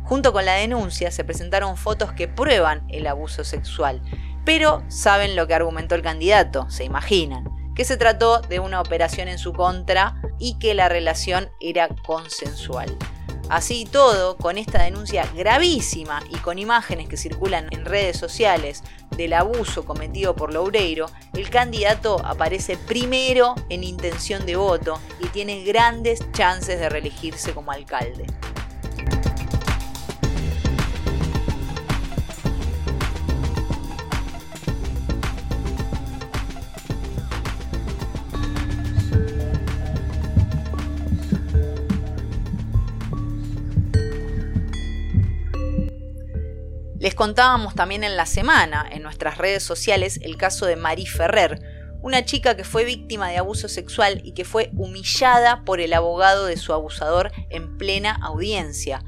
Junto 0.05 0.33
con 0.33 0.47
la 0.47 0.55
denuncia 0.55 1.11
se 1.11 1.25
presentaron 1.25 1.77
fotos 1.77 2.13
que 2.13 2.27
prueban 2.27 2.85
el 2.89 3.07
abuso 3.07 3.45
sexual, 3.45 4.03
pero 4.45 4.83
saben 4.89 5.37
lo 5.37 5.47
que 5.47 5.55
argumentó 5.55 5.95
el 5.95 6.03
candidato, 6.03 6.71
se 6.71 6.85
imaginan, 6.85 7.45
que 7.75 7.85
se 7.85 7.99
trató 7.99 8.41
de 8.41 8.61
una 8.61 8.81
operación 8.81 9.29
en 9.29 9.39
su 9.39 9.53
contra 9.53 10.21
y 10.39 10.59
que 10.59 10.75
la 10.75 10.89
relación 10.89 11.51
era 11.61 11.89
consensual. 11.89 12.97
Así 13.53 13.85
todo, 13.85 14.39
con 14.39 14.57
esta 14.57 14.83
denuncia 14.83 15.31
gravísima 15.35 16.23
y 16.31 16.39
con 16.39 16.59
imágenes 16.59 17.07
que 17.07 17.19
circulan 17.19 17.67
en 17.71 17.85
redes 17.85 18.17
sociales 18.17 18.83
del 19.11 19.35
abuso 19.35 19.85
cometido 19.85 20.35
por 20.35 20.55
Loureiro, 20.55 21.05
el 21.35 21.51
candidato 21.51 22.19
aparece 22.25 22.79
primero 22.79 23.55
en 23.69 23.85
intención 23.85 24.47
de 24.47 24.57
voto 24.57 24.99
y 25.21 25.27
tiene 25.27 25.65
grandes 25.65 26.21
chances 26.33 26.81
de 26.81 26.89
reelegirse 26.89 27.53
como 27.53 27.73
alcalde. 27.73 28.25
Les 47.03 47.17
contábamos 47.17 47.75
también 47.75 48.05
en 48.05 48.17
la 48.17 48.27
semana, 48.27 48.87
en 48.89 49.03
nuestras 49.03 49.37
redes 49.37 49.65
sociales, 49.65 50.21
el 50.23 50.37
caso 50.37 50.67
de 50.67 50.77
Marie 50.77 51.09
Ferrer, 51.09 51.61
una 52.01 52.25
chica 52.25 52.57
que 52.57 52.63
fue 52.63 52.85
víctima 52.85 53.29
de 53.29 53.39
abuso 53.39 53.67
sexual 53.67 54.21
y 54.23 54.35
que 54.35 54.45
fue 54.45 54.71
humillada 54.77 55.65
por 55.65 55.81
el 55.81 55.95
abogado 55.95 56.47
de 56.47 56.57
su 56.57 56.73
abusador 56.73 57.33
en 57.51 57.77
plena 57.77 58.17
audiencia. 58.23 59.03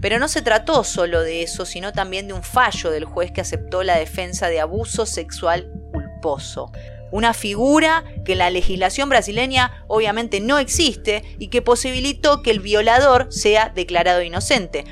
Pero 0.00 0.20
no 0.20 0.28
se 0.28 0.40
trató 0.40 0.84
solo 0.84 1.20
de 1.22 1.42
eso, 1.42 1.66
sino 1.66 1.92
también 1.92 2.28
de 2.28 2.32
un 2.32 2.44
fallo 2.44 2.92
del 2.92 3.06
juez 3.06 3.32
que 3.32 3.40
aceptó 3.40 3.82
la 3.82 3.98
defensa 3.98 4.46
de 4.46 4.60
abuso 4.60 5.04
sexual 5.04 5.68
culposo. 5.90 6.70
Una 7.10 7.34
figura 7.34 8.04
que 8.24 8.32
en 8.32 8.38
la 8.38 8.50
legislación 8.50 9.08
brasileña 9.08 9.84
obviamente 9.88 10.38
no 10.38 10.60
existe 10.60 11.24
y 11.40 11.48
que 11.48 11.60
posibilitó 11.60 12.40
que 12.40 12.52
el 12.52 12.60
violador 12.60 13.32
sea 13.32 13.68
declarado 13.74 14.22
inocente. 14.22 14.84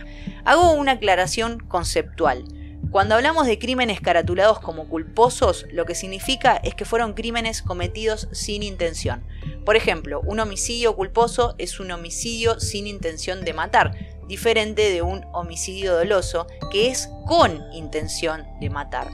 Hago 0.45 0.73
una 0.73 0.93
aclaración 0.93 1.59
conceptual. 1.59 2.45
Cuando 2.91 3.15
hablamos 3.15 3.47
de 3.47 3.59
crímenes 3.59 4.01
caratulados 4.01 4.59
como 4.59 4.89
culposos, 4.89 5.67
lo 5.71 5.85
que 5.85 5.95
significa 5.95 6.57
es 6.57 6.75
que 6.75 6.85
fueron 6.85 7.13
crímenes 7.13 7.63
cometidos 7.63 8.29
sin 8.33 8.65
intención. 8.65 9.23
Por 9.65 9.77
ejemplo, 9.77 10.21
un 10.25 10.41
homicidio 10.41 10.97
culposo 10.97 11.55
es 11.59 11.79
un 11.79 11.93
homicidio 11.93 12.59
sin 12.59 12.89
intención 12.89 13.45
de 13.45 13.53
matar, 13.53 13.93
diferente 14.27 14.91
de 14.91 15.03
un 15.03 15.25
homicidio 15.33 15.95
doloso 15.95 16.49
que 16.73 16.89
es 16.89 17.09
con 17.27 17.63
intención 17.73 18.45
de 18.61 18.71
matar. 18.71 19.09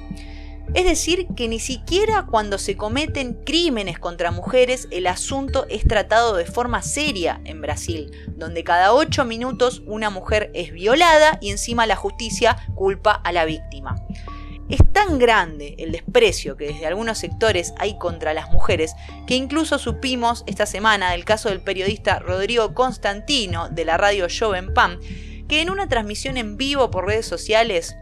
Es 0.75 0.85
decir, 0.85 1.26
que 1.37 1.49
ni 1.49 1.58
siquiera 1.58 2.26
cuando 2.28 2.58
se 2.58 2.76
cometen 2.76 3.35
crímenes 3.44 3.99
contra 3.99 4.30
mujeres 4.30 4.88
el 4.90 5.06
asunto 5.06 5.66
es 5.70 5.87
tratado 5.87 6.37
de 6.37 6.44
forma 6.44 6.82
seria 6.82 7.40
en 7.44 7.61
Brasil, 7.61 8.11
donde 8.37 8.64
cada 8.64 8.92
ocho 8.92 9.25
minutos 9.25 9.82
una 9.87 10.11
mujer 10.11 10.50
es 10.54 10.73
violada 10.73 11.38
y 11.40 11.50
encima 11.50 11.87
la 11.87 11.96
justicia 11.96 12.56
culpa 12.75 13.12
a 13.12 13.32
la 13.32 13.44
víctima. 13.44 13.96
Es 14.68 14.80
tan 14.92 15.20
grande 15.20 15.76
el 15.78 15.92
desprecio 15.92 16.56
que 16.56 16.66
desde 16.66 16.87
algunos 16.87 17.18
sectores 17.18 17.73
hay 17.78 17.96
contra 17.99 18.35
las 18.35 18.50
mujeres 18.50 18.94
que 19.26 19.37
incluso 19.37 19.78
supimos 19.78 20.42
esta 20.49 20.66
semana 20.66 21.12
del 21.12 21.25
caso 21.25 21.49
del 21.49 21.61
periodista 21.61 22.18
Rodrigo 22.18 22.75
Constantino 22.75 23.68
de 23.68 23.85
la 23.85 23.96
radio 23.96 24.26
Joven 24.28 24.75
Pan, 24.75 24.99
que 25.49 25.61
en 25.61 25.70
una 25.70 25.88
transmisión 25.88 26.37
en 26.37 26.56
vivo 26.56 26.90
por 26.90 27.06
redes 27.06 27.26
sociales 27.26 27.96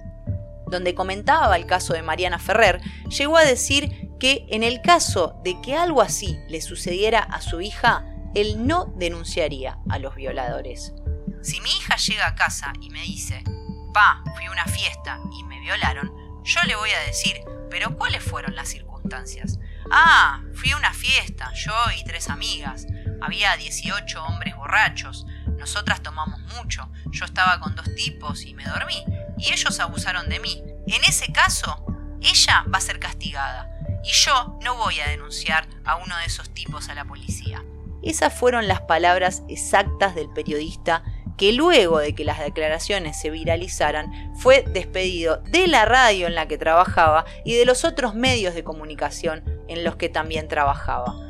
donde 0.75 0.95
comentaba 0.95 1.57
el 1.57 1.67
caso 1.67 1.95
de 1.95 2.03
Mariana 2.03 2.39
Ferrer, 2.39 2.81
llegó 3.09 3.37
a 3.37 3.45
decir 3.45 4.11
que 4.21 4.47
en 4.51 4.63
el 4.63 4.83
caso 4.83 5.41
de 5.43 5.61
que 5.61 5.77
algo 5.77 6.03
así 6.03 6.39
le 6.49 6.61
sucediera 6.61 7.21
a 7.21 7.41
su 7.41 7.61
hija, 7.61 8.05
él 8.35 8.67
no 8.67 8.93
denunciaría 8.97 9.79
a 9.89 9.99
los 9.99 10.15
violadores. 10.15 10.93
Si 11.43 11.61
mi 11.61 11.71
hija 11.71 11.97
llega 11.97 12.27
a 12.27 12.35
casa 12.35 12.73
y 12.81 12.91
me 12.91 13.03
dice, 13.03 13.43
pa, 13.93 14.23
fui 14.35 14.47
a 14.47 14.51
una 14.51 14.67
fiesta 14.67 15.21
y 15.39 15.45
me 15.45 15.61
violaron, 15.61 16.13
yo 16.43 16.63
le 16.65 16.77
voy 16.77 16.91
a 16.91 17.01
decir, 17.01 17.41
pero 17.71 17.97
¿cuáles 17.97 18.23
fueron 18.23 18.55
las 18.55 18.69
circunstancias? 18.69 19.59
Ah, 19.91 20.43
fui 20.55 20.71
a 20.71 20.77
una 20.77 20.93
fiesta, 20.93 21.53
yo 21.55 21.75
y 21.99 22.05
tres 22.05 22.29
amigas. 22.29 22.87
Había 23.21 23.57
18 23.57 24.23
hombres 24.25 24.57
borrachos. 24.57 25.27
Nosotras 25.59 26.03
tomamos 26.03 26.41
mucho. 26.57 26.91
Yo 27.11 27.25
estaba 27.25 27.61
con 27.61 27.75
dos 27.75 27.95
tipos 27.95 28.45
y 28.45 28.55
me 28.55 28.65
dormí 28.65 29.05
y 29.39 29.53
ellos 29.53 29.81
abusaron 29.81 30.29
de 30.29 30.41
mí. 30.41 30.63
En 30.87 31.05
ese 31.05 31.33
caso, 31.33 31.85
ella 32.21 32.65
va 32.73 32.79
a 32.79 32.83
ser 32.83 32.99
castigada 32.99 33.71
y 34.03 34.13
yo 34.13 34.59
no 34.63 34.77
voy 34.77 35.01
a 35.01 35.09
denunciar 35.09 35.67
a 35.85 35.97
uno 35.97 36.17
de 36.19 36.27
esos 36.27 36.51
tipos 36.51 36.89
a 36.89 36.95
la 36.95 37.05
policía. 37.05 37.65
Esas 38.03 38.35
fueron 38.35 38.69
las 38.69 38.83
palabras 38.83 39.43
exactas 39.49 40.15
del 40.15 40.29
periodista 40.31 41.03
que 41.37 41.53
luego 41.53 41.99
de 41.99 42.15
que 42.15 42.25
las 42.25 42.39
declaraciones 42.39 43.19
se 43.19 43.31
viralizaran 43.31 44.35
fue 44.37 44.63
despedido 44.63 45.39
de 45.39 45.67
la 45.67 45.85
radio 45.85 46.27
en 46.27 46.35
la 46.35 46.47
que 46.47 46.59
trabajaba 46.59 47.25
y 47.45 47.55
de 47.55 47.65
los 47.65 47.85
otros 47.85 48.15
medios 48.15 48.55
de 48.55 48.63
comunicación 48.63 49.43
en 49.69 49.85
los 49.85 49.97
que 49.97 50.09
también 50.09 50.49
trabajaba. 50.49 51.24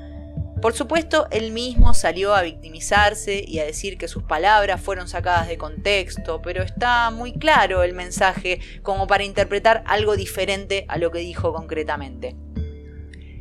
Por 0.65 0.73
supuesto, 0.73 1.29
él 1.31 1.53
mismo 1.53 1.93
salió 1.93 2.35
a 2.35 2.41
victimizarse 2.41 3.45
y 3.47 3.59
a 3.59 3.67
decir 3.67 3.99
que 3.99 4.09
sus 4.09 4.23
palabras 4.23 4.81
fueron 4.81 5.09
sacadas 5.09 5.47
de 5.47 5.59
contexto, 5.59 6.41
pero 6.41 6.63
está 6.63 7.11
muy 7.11 7.35
claro 7.35 7.83
el 7.83 7.93
mensaje 7.93 8.61
como 8.83 9.07
para 9.07 9.25
interpretar 9.25 9.85
algo 9.87 10.17
diferente 10.17 10.87
a 10.89 10.97
lo 10.97 11.11
que 11.11 11.19
dijo 11.19 11.53
concretamente. 11.53 12.35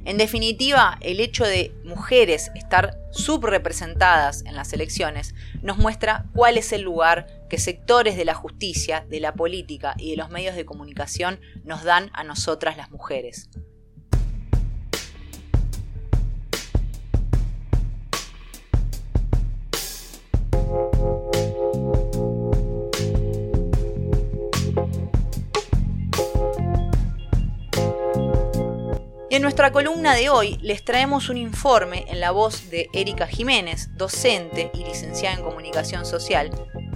En 0.03 0.17
definitiva, 0.17 0.97
el 0.99 1.21
hecho 1.21 1.45
de 1.45 1.73
mujeres 1.85 2.51
estar 2.55 2.99
subrepresentadas 3.11 4.43
en 4.43 4.57
las 4.57 4.73
elecciones 4.73 5.33
nos 5.61 5.77
muestra 5.77 6.25
cuál 6.35 6.57
es 6.57 6.73
el 6.73 6.81
lugar 6.81 7.27
que 7.49 7.57
sectores 7.57 8.17
de 8.17 8.25
la 8.25 8.33
justicia, 8.33 9.05
de 9.09 9.21
la 9.21 9.33
política 9.33 9.95
y 9.97 10.11
de 10.11 10.17
los 10.17 10.29
medios 10.29 10.57
de 10.57 10.65
comunicación 10.65 11.39
nos 11.63 11.85
dan 11.85 12.09
a 12.11 12.25
nosotras 12.25 12.75
las 12.75 12.91
mujeres. 12.91 13.49
En 29.35 29.41
nuestra 29.41 29.71
columna 29.71 30.13
de 30.13 30.29
hoy 30.29 30.59
les 30.61 30.85
traemos 30.85 31.27
un 31.27 31.37
informe 31.37 32.05
en 32.07 32.19
la 32.19 32.29
voz 32.29 32.69
de 32.69 32.87
Erika 32.93 33.25
Jiménez, 33.25 33.89
docente 33.97 34.69
y 34.75 34.83
licenciada 34.83 35.35
en 35.35 35.43
comunicación 35.43 36.05
social, 36.05 36.51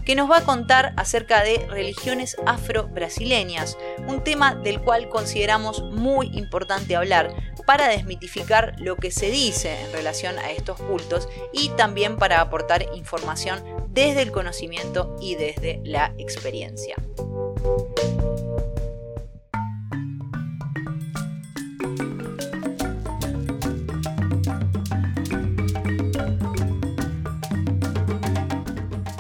que 0.06 0.14
nos 0.14 0.30
va 0.30 0.38
a 0.38 0.44
contar 0.44 0.94
acerca 0.98 1.44
de 1.44 1.66
religiones 1.68 2.38
afro-brasileñas, 2.46 3.76
un 4.08 4.24
tema 4.24 4.54
del 4.54 4.80
cual 4.82 5.10
consideramos 5.10 5.82
muy 5.92 6.28
importante 6.28 6.96
hablar 6.96 7.34
para 7.68 7.90
desmitificar 7.90 8.76
lo 8.80 8.96
que 8.96 9.12
se 9.12 9.30
dice 9.30 9.82
en 9.82 9.92
relación 9.92 10.40
a 10.40 10.52
estos 10.52 10.80
cultos 10.80 11.28
y 11.52 11.68
también 11.72 12.16
para 12.16 12.40
aportar 12.40 12.86
información 12.96 13.62
desde 13.90 14.22
el 14.22 14.32
conocimiento 14.32 15.18
y 15.20 15.36
desde 15.36 15.82
la 15.84 16.14
experiencia. 16.18 16.96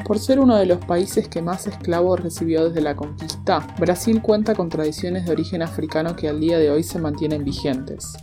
Por 0.07 0.19
ser 0.19 0.39
uno 0.39 0.55
de 0.55 0.65
los 0.65 0.79
países 0.85 1.27
que 1.27 1.41
más 1.41 1.67
esclavos 1.67 2.21
recibió 2.21 2.69
desde 2.69 2.79
la 2.79 2.95
conquista, 2.95 3.67
Brasil 3.77 4.21
cuenta 4.21 4.55
con 4.55 4.69
tradiciones 4.69 5.25
de 5.25 5.33
origen 5.33 5.61
africano 5.61 6.15
que 6.15 6.29
al 6.29 6.39
día 6.39 6.57
de 6.57 6.71
hoy 6.71 6.81
se 6.83 6.97
mantienen 6.97 7.43
vigentes. 7.43 8.15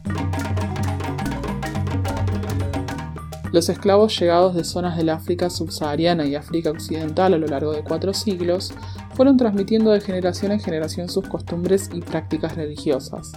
Los 3.53 3.69
esclavos 3.69 4.19
llegados 4.19 4.55
de 4.55 4.65
zonas 4.65 4.97
del 4.97 5.11
África 5.11 5.51
subsahariana 5.51 6.25
y 6.25 6.37
África 6.37 6.71
occidental 6.71 7.35
a 7.35 7.39
lo 7.39 7.49
largo 7.49 7.73
de 7.73 7.85
cuatro 7.85 8.15
siglos 8.15 8.73
fueron 9.13 9.37
transmitiendo 9.37 9.91
de 9.91 10.01
generación 10.01 10.53
en 10.53 10.61
generación 10.61 11.11
sus 11.11 11.29
costumbres 11.29 11.91
y 11.93 12.01
prácticas 12.01 12.57
religiosas, 12.57 13.33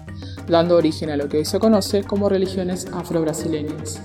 dando 0.48 0.78
origen 0.78 1.10
a 1.10 1.18
lo 1.18 1.28
que 1.28 1.40
hoy 1.40 1.46
se 1.46 1.60
conoce 1.60 2.02
como 2.04 2.30
religiones 2.30 2.88
afro-brasileñas. 2.94 4.02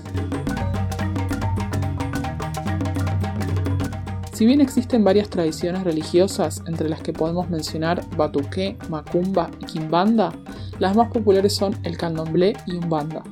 Si 4.33 4.47
bien 4.47 4.61
existen 4.61 5.03
varias 5.03 5.29
tradiciones 5.29 5.83
religiosas, 5.83 6.63
entre 6.65 6.89
las 6.89 7.03
que 7.03 7.13
podemos 7.13 7.51
mencionar 7.51 8.03
Batuque, 8.17 8.75
Macumba 8.89 9.51
y 9.59 9.65
Kimbanda, 9.65 10.33
las 10.79 10.95
más 10.95 11.11
populares 11.11 11.55
son 11.55 11.79
el 11.83 11.97
Candomblé 11.97 12.57
y 12.65 12.77
Umbanda. 12.77 13.23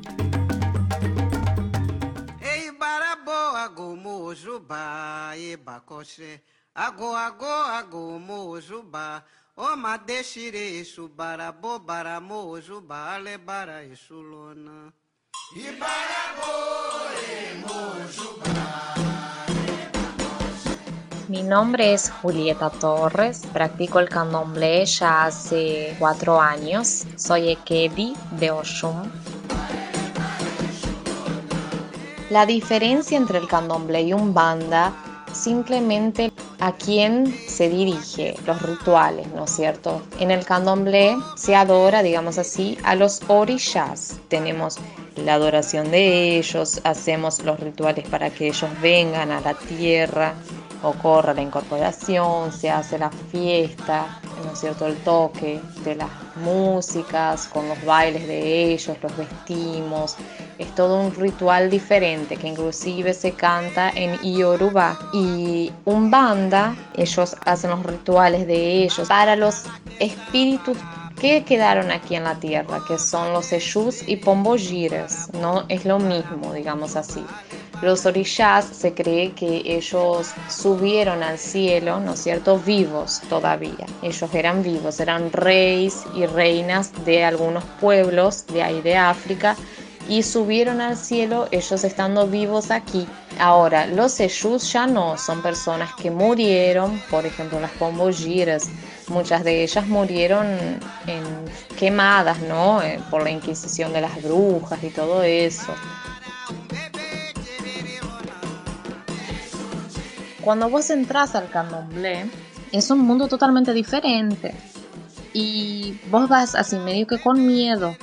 Mi 21.31 21.43
nombre 21.43 21.93
es 21.93 22.11
Julieta 22.21 22.69
Torres, 22.69 23.43
practico 23.53 23.99
el 23.99 24.09
candomblé 24.09 24.85
ya 24.85 25.23
hace 25.23 25.95
cuatro 25.97 26.41
años. 26.41 27.05
Soy 27.15 27.51
Ekebi 27.51 28.13
de 28.31 28.51
Oshun. 28.51 29.09
La 32.29 32.45
diferencia 32.45 33.17
entre 33.17 33.37
el 33.37 33.47
candomblé 33.47 34.01
y 34.01 34.11
un 34.11 34.33
banda 34.33 34.91
simplemente 35.31 36.33
a 36.59 36.73
quién 36.73 37.33
se 37.47 37.69
dirige, 37.69 38.35
los 38.45 38.61
rituales, 38.61 39.25
¿no 39.33 39.45
es 39.45 39.51
cierto? 39.51 40.01
En 40.19 40.31
el 40.31 40.43
candomblé 40.43 41.15
se 41.37 41.55
adora, 41.55 42.03
digamos 42.03 42.39
así, 42.39 42.77
a 42.83 42.93
los 42.95 43.21
orishas. 43.29 44.19
Tenemos 44.27 44.79
la 45.15 45.35
adoración 45.35 45.91
de 45.91 46.37
ellos, 46.37 46.81
hacemos 46.83 47.41
los 47.45 47.57
rituales 47.57 48.05
para 48.09 48.29
que 48.31 48.47
ellos 48.47 48.69
vengan 48.81 49.31
a 49.31 49.39
la 49.39 49.53
tierra 49.53 50.35
ocurre 50.83 51.33
la 51.33 51.41
incorporación, 51.41 52.51
se 52.51 52.69
hace 52.69 52.97
la 52.97 53.09
fiesta, 53.09 54.19
¿no 54.43 54.53
es 54.53 54.59
cierto? 54.59 54.87
El 54.87 54.95
toque 54.97 55.59
de 55.83 55.95
las 55.95 56.09
músicas, 56.37 57.47
con 57.47 57.67
los 57.67 57.83
bailes 57.85 58.27
de 58.27 58.73
ellos, 58.73 58.97
los 59.01 59.15
vestimos. 59.15 60.15
Es 60.57 60.73
todo 60.75 60.99
un 60.99 61.13
ritual 61.13 61.69
diferente 61.69 62.37
que 62.37 62.47
inclusive 62.47 63.13
se 63.13 63.33
canta 63.33 63.91
en 63.91 64.17
Yoruba. 64.21 64.97
Y 65.13 65.71
un 65.85 66.11
banda, 66.11 66.75
ellos 66.95 67.35
hacen 67.45 67.71
los 67.71 67.83
rituales 67.83 68.47
de 68.47 68.83
ellos 68.83 69.07
para 69.07 69.35
los 69.35 69.63
espíritus 69.99 70.77
que 71.19 71.43
quedaron 71.43 71.91
aquí 71.91 72.15
en 72.15 72.23
la 72.23 72.35
tierra, 72.35 72.81
que 72.87 72.97
son 72.97 73.31
los 73.33 73.53
Eshus 73.53 74.07
y 74.07 74.15
Pombogires. 74.15 75.31
No 75.33 75.65
es 75.69 75.85
lo 75.85 75.99
mismo, 75.99 76.51
digamos 76.53 76.95
así. 76.95 77.23
Los 77.81 78.05
orishas 78.05 78.65
se 78.65 78.93
cree 78.93 79.31
que 79.31 79.63
ellos 79.65 80.31
subieron 80.49 81.23
al 81.23 81.39
cielo, 81.39 81.99
¿no 81.99 82.13
es 82.13 82.21
cierto?, 82.21 82.59
vivos 82.59 83.21
todavía. 83.27 83.87
Ellos 84.03 84.33
eran 84.33 84.61
vivos, 84.61 84.99
eran 84.99 85.31
reyes 85.31 86.03
y 86.15 86.25
reinas 86.27 86.91
de 87.05 87.23
algunos 87.23 87.63
pueblos 87.79 88.45
de 88.47 88.61
ahí 88.61 88.81
de 88.81 88.97
África 88.97 89.55
y 90.07 90.23
subieron 90.23 90.81
al 90.81 90.97
cielo 90.97 91.47
ellos 91.51 91.83
estando 91.83 92.27
vivos 92.27 92.71
aquí. 92.71 93.07
Ahora, 93.39 93.87
los 93.87 94.19
Eshus 94.19 94.71
ya 94.73 94.85
no, 94.85 95.17
son 95.17 95.41
personas 95.41 95.93
que 95.95 96.11
murieron, 96.11 97.01
por 97.09 97.25
ejemplo, 97.25 97.59
las 97.59 97.71
Pombogiras, 97.71 98.69
muchas 99.07 99.43
de 99.43 99.63
ellas 99.63 99.87
murieron 99.87 100.47
en 101.07 101.23
quemadas, 101.77 102.39
¿no? 102.41 102.81
Eh, 102.81 102.99
por 103.09 103.23
la 103.23 103.31
Inquisición 103.31 103.93
de 103.93 104.01
las 104.01 104.21
brujas 104.21 104.83
y 104.83 104.89
todo 104.89 105.23
eso. 105.23 105.73
Cuando 110.41 110.69
vos 110.69 110.89
entras 110.89 111.35
al 111.35 111.49
candomblé, 111.49 112.25
es 112.71 112.89
un 112.89 112.99
mundo 112.99 113.27
totalmente 113.27 113.73
diferente. 113.73 114.55
Y 115.33 115.99
vos 116.09 116.27
vas 116.27 116.55
así 116.55 116.77
medio 116.77 117.07
que 117.07 117.19
con 117.19 117.45
miedo, 117.45 117.95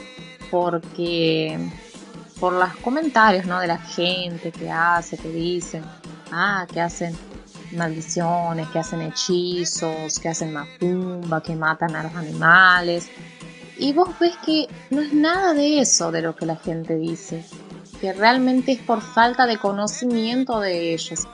porque 0.51 1.59
por 2.41 2.53
los 2.53 2.75
comentarios 2.77 3.47
¿no? 3.47 3.61
de 3.61 3.67
la 3.67 3.79
gente 3.79 4.53
que 4.53 4.71
hace, 4.71 5.19
que 5.19 5.29
dicen, 5.29 5.85
ah, 6.31 6.67
que 6.73 6.81
hacen 6.81 7.15
maldiciones, 7.73 8.69
que 8.69 8.79
hacen 8.79 9.03
hechizos, 9.03 10.19
que 10.19 10.29
hacen 10.29 10.53
macumba, 10.53 11.43
que 11.43 11.55
matan 11.55 11.97
a 11.97 12.05
los 12.05 12.15
animales. 12.15 13.09
Y 13.77 13.93
vos 13.93 14.09
ves 14.19 14.37
que 14.45 14.67
no 14.91 15.01
es 15.03 15.13
nada 15.13 15.55
de 15.55 15.81
eso 15.81 16.11
de 16.11 16.23
lo 16.23 16.35
que 16.35 16.47
la 16.47 16.57
gente 16.57 16.97
dice, 16.97 17.45
que 18.01 18.13
realmente 18.13 18.73
es 18.73 18.81
por 18.81 19.03
falta 19.03 19.47
de 19.47 19.59
conocimiento 19.59 20.61
de 20.61 20.95
ellos. 20.95 21.27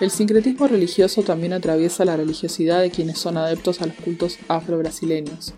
El 0.00 0.10
sincretismo 0.10 0.66
religioso 0.66 1.22
también 1.22 1.52
atraviesa 1.52 2.06
la 2.06 2.16
religiosidad 2.16 2.80
de 2.80 2.90
quienes 2.90 3.18
son 3.18 3.36
adeptos 3.36 3.82
a 3.82 3.86
los 3.86 3.96
cultos 3.96 4.38
afro-brasileños. 4.48 5.52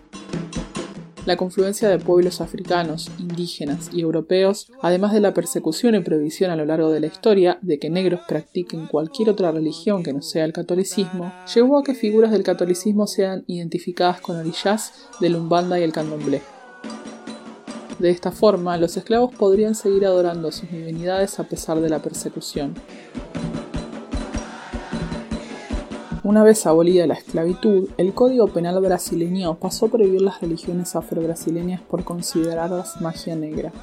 La 1.25 1.37
confluencia 1.37 1.87
de 1.87 1.97
pueblos 1.97 2.41
africanos, 2.41 3.09
indígenas 3.17 3.89
y 3.93 4.01
europeos, 4.01 4.69
además 4.81 5.13
de 5.13 5.21
la 5.21 5.33
persecución 5.33 5.95
y 5.95 6.01
prohibición 6.01 6.51
a 6.51 6.57
lo 6.57 6.65
largo 6.65 6.91
de 6.91 6.99
la 6.99 7.07
historia 7.07 7.57
de 7.61 7.79
que 7.79 7.89
negros 7.89 8.19
practiquen 8.27 8.87
cualquier 8.87 9.29
otra 9.29 9.53
religión 9.53 10.03
que 10.03 10.11
no 10.11 10.21
sea 10.21 10.43
el 10.43 10.51
catolicismo, 10.51 11.33
llevó 11.55 11.79
a 11.79 11.83
que 11.83 11.95
figuras 11.95 12.31
del 12.31 12.43
catolicismo 12.43 13.07
sean 13.07 13.45
identificadas 13.47 14.19
con 14.19 14.35
orillás 14.35 15.07
del 15.21 15.37
Umbanda 15.37 15.79
y 15.79 15.83
el 15.83 15.93
Candomblé. 15.93 16.41
De 17.97 18.09
esta 18.09 18.33
forma, 18.33 18.75
los 18.77 18.97
esclavos 18.97 19.33
podrían 19.33 19.75
seguir 19.75 20.05
adorando 20.05 20.51
sus 20.51 20.69
divinidades 20.69 21.39
a 21.39 21.47
pesar 21.47 21.79
de 21.79 21.89
la 21.89 22.01
persecución. 22.01 22.73
Una 26.23 26.41
vez 26.41 26.65
abolida 26.65 27.05
la 27.05 27.15
esclavitud, 27.15 27.89
el 27.97 28.13
Código 28.13 28.47
Penal 28.47 28.79
brasileño 28.79 29.55
pasó 29.55 29.87
a 29.87 29.89
prohibir 29.89 30.21
las 30.21 30.39
religiones 30.39 30.95
afro-brasileñas 30.95 31.81
por 31.81 32.05
considerarlas 32.05 33.01
magia 33.01 33.35
negra. 33.35 33.73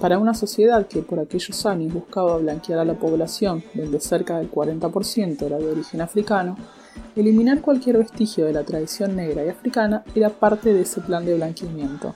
Para 0.00 0.18
una 0.18 0.32
sociedad 0.32 0.86
que 0.86 1.02
por 1.02 1.20
aquellos 1.20 1.66
años 1.66 1.92
buscaba 1.92 2.38
blanquear 2.38 2.78
a 2.78 2.86
la 2.86 2.94
población, 2.94 3.62
donde 3.74 4.00
cerca 4.00 4.38
del 4.38 4.50
40% 4.50 5.42
era 5.42 5.58
de 5.58 5.70
origen 5.70 6.00
africano, 6.00 6.56
eliminar 7.16 7.60
cualquier 7.60 7.98
vestigio 7.98 8.46
de 8.46 8.54
la 8.54 8.64
tradición 8.64 9.14
negra 9.14 9.44
y 9.44 9.50
africana 9.50 10.04
era 10.14 10.30
parte 10.30 10.72
de 10.72 10.80
ese 10.80 11.02
plan 11.02 11.26
de 11.26 11.34
blanqueamiento. 11.34 12.14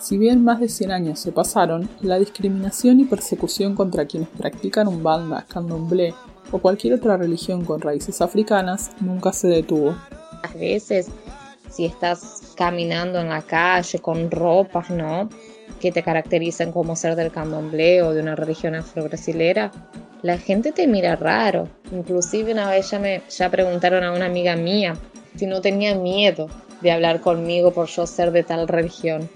Si 0.00 0.18
bien 0.18 0.42
más 0.42 0.58
de 0.58 0.68
100 0.68 0.90
años 0.90 1.20
se 1.20 1.30
pasaron, 1.30 1.88
la 2.00 2.18
discriminación 2.18 2.98
y 2.98 3.04
persecución 3.04 3.76
contra 3.76 4.06
quienes 4.06 4.28
practican 4.28 4.88
un 4.88 5.04
banda, 5.04 5.46
candomblé 5.48 6.14
o 6.50 6.58
cualquier 6.58 6.94
otra 6.94 7.16
religión 7.16 7.64
con 7.64 7.80
raíces 7.80 8.20
africanas 8.20 8.90
nunca 9.00 9.32
se 9.32 9.48
detuvo. 9.48 9.94
A 10.42 10.52
veces, 10.54 11.08
si 11.70 11.84
estás 11.84 12.54
caminando 12.56 13.20
en 13.20 13.28
la 13.28 13.42
calle 13.42 13.98
con 13.98 14.30
ropas, 14.30 14.90
¿no? 14.90 15.28
que 15.80 15.92
te 15.92 16.02
caracterizan 16.02 16.72
como 16.72 16.96
ser 16.96 17.16
del 17.16 17.30
candomblé 17.30 18.02
o 18.02 18.12
de 18.12 18.20
una 18.20 18.34
religión 18.34 18.74
afro-brasilera, 18.74 19.70
la 20.22 20.38
gente 20.38 20.72
te 20.72 20.86
mira 20.86 21.16
raro. 21.16 21.68
Inclusive 21.92 22.52
una 22.52 22.68
vez 22.68 22.90
ya 22.90 22.98
me 22.98 23.22
ya 23.28 23.50
preguntaron 23.50 24.02
a 24.04 24.12
una 24.12 24.26
amiga 24.26 24.56
mía 24.56 24.96
si 25.36 25.46
no 25.46 25.60
tenía 25.60 25.94
miedo 25.94 26.48
de 26.80 26.90
hablar 26.90 27.20
conmigo 27.20 27.72
por 27.72 27.86
yo 27.86 28.06
ser 28.06 28.32
de 28.32 28.42
tal 28.42 28.66
religión. 28.66 29.28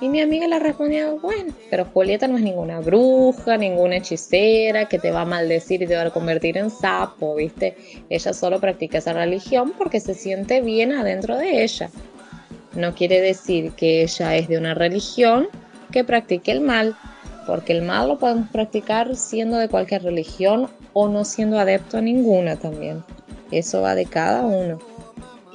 Y 0.00 0.10
mi 0.10 0.20
amiga 0.20 0.46
le 0.46 0.58
respondió, 0.58 1.18
bueno, 1.18 1.54
pero 1.70 1.86
Julieta 1.86 2.28
no 2.28 2.36
es 2.36 2.42
ninguna 2.42 2.80
bruja, 2.80 3.56
ninguna 3.56 3.96
hechicera 3.96 4.86
que 4.86 4.98
te 4.98 5.10
va 5.10 5.22
a 5.22 5.24
maldecir 5.24 5.82
y 5.82 5.86
te 5.86 5.96
va 5.96 6.02
a 6.02 6.10
convertir 6.10 6.58
en 6.58 6.70
sapo, 6.70 7.34
¿viste? 7.34 7.76
Ella 8.10 8.34
solo 8.34 8.60
practica 8.60 8.98
esa 8.98 9.14
religión 9.14 9.72
porque 9.78 10.00
se 10.00 10.12
siente 10.12 10.60
bien 10.60 10.92
adentro 10.92 11.38
de 11.38 11.62
ella. 11.62 11.88
No 12.74 12.94
quiere 12.94 13.22
decir 13.22 13.72
que 13.72 14.02
ella 14.02 14.36
es 14.36 14.48
de 14.48 14.58
una 14.58 14.74
religión 14.74 15.48
que 15.90 16.04
practique 16.04 16.52
el 16.52 16.60
mal, 16.60 16.94
porque 17.46 17.72
el 17.72 17.80
mal 17.80 18.08
lo 18.08 18.18
podemos 18.18 18.50
practicar 18.50 19.16
siendo 19.16 19.56
de 19.56 19.70
cualquier 19.70 20.02
religión 20.02 20.68
o 20.92 21.08
no 21.08 21.24
siendo 21.24 21.58
adepto 21.58 21.96
a 21.96 22.02
ninguna 22.02 22.56
también. 22.56 23.02
Eso 23.50 23.80
va 23.80 23.94
de 23.94 24.04
cada 24.04 24.42
uno. 24.42 24.78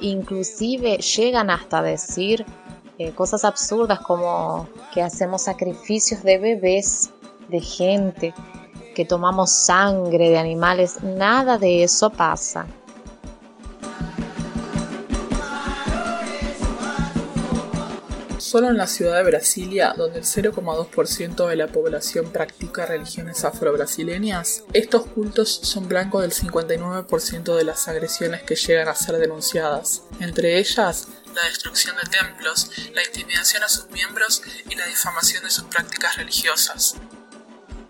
Inclusive 0.00 0.98
llegan 0.98 1.48
hasta 1.48 1.80
decir 1.80 2.44
eh, 3.08 3.12
cosas 3.14 3.44
absurdas 3.44 4.00
como 4.00 4.68
que 4.92 5.02
hacemos 5.02 5.42
sacrificios 5.42 6.22
de 6.22 6.38
bebés, 6.38 7.10
de 7.48 7.60
gente, 7.60 8.34
que 8.94 9.04
tomamos 9.04 9.50
sangre 9.50 10.30
de 10.30 10.38
animales, 10.38 11.02
nada 11.02 11.58
de 11.58 11.82
eso 11.82 12.10
pasa. 12.10 12.66
Solo 18.52 18.68
en 18.68 18.76
la 18.76 18.86
ciudad 18.86 19.16
de 19.16 19.22
Brasilia, 19.22 19.94
donde 19.96 20.18
el 20.18 20.26
0,2% 20.26 21.48
de 21.48 21.56
la 21.56 21.68
población 21.68 22.30
practica 22.30 22.84
religiones 22.84 23.46
afro-brasileñas, 23.46 24.64
estos 24.74 25.06
cultos 25.06 25.48
son 25.62 25.88
blancos 25.88 26.20
del 26.20 26.32
59% 26.32 27.56
de 27.56 27.64
las 27.64 27.88
agresiones 27.88 28.42
que 28.42 28.54
llegan 28.54 28.88
a 28.88 28.94
ser 28.94 29.16
denunciadas, 29.16 30.02
entre 30.20 30.58
ellas 30.58 31.08
la 31.34 31.42
destrucción 31.44 31.96
de 31.96 32.02
templos, 32.10 32.70
la 32.92 33.02
intimidación 33.02 33.62
a 33.62 33.70
sus 33.70 33.88
miembros 33.88 34.42
y 34.68 34.74
la 34.74 34.84
difamación 34.84 35.44
de 35.44 35.50
sus 35.50 35.64
prácticas 35.64 36.18
religiosas. 36.18 36.96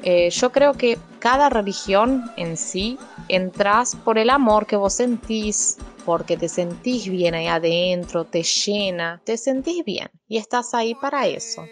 Eh, 0.04 0.30
yo 0.30 0.52
creo 0.52 0.74
que 0.74 0.96
cada 1.18 1.48
religión 1.48 2.30
en 2.36 2.56
sí 2.56 3.00
entras 3.26 3.96
por 4.04 4.16
el 4.16 4.30
amor 4.30 4.66
que 4.66 4.76
vos 4.76 4.94
sentís, 4.94 5.78
porque 6.04 6.36
te 6.36 6.48
sentís 6.48 7.08
bien 7.08 7.34
ahí 7.34 7.46
adentro, 7.46 8.24
te 8.24 8.42
llena, 8.42 9.20
te 9.24 9.36
sentís 9.36 9.84
bien 9.84 10.10
y 10.28 10.38
estás 10.38 10.74
ahí 10.74 10.94
para 10.94 11.26
eso. 11.26 11.64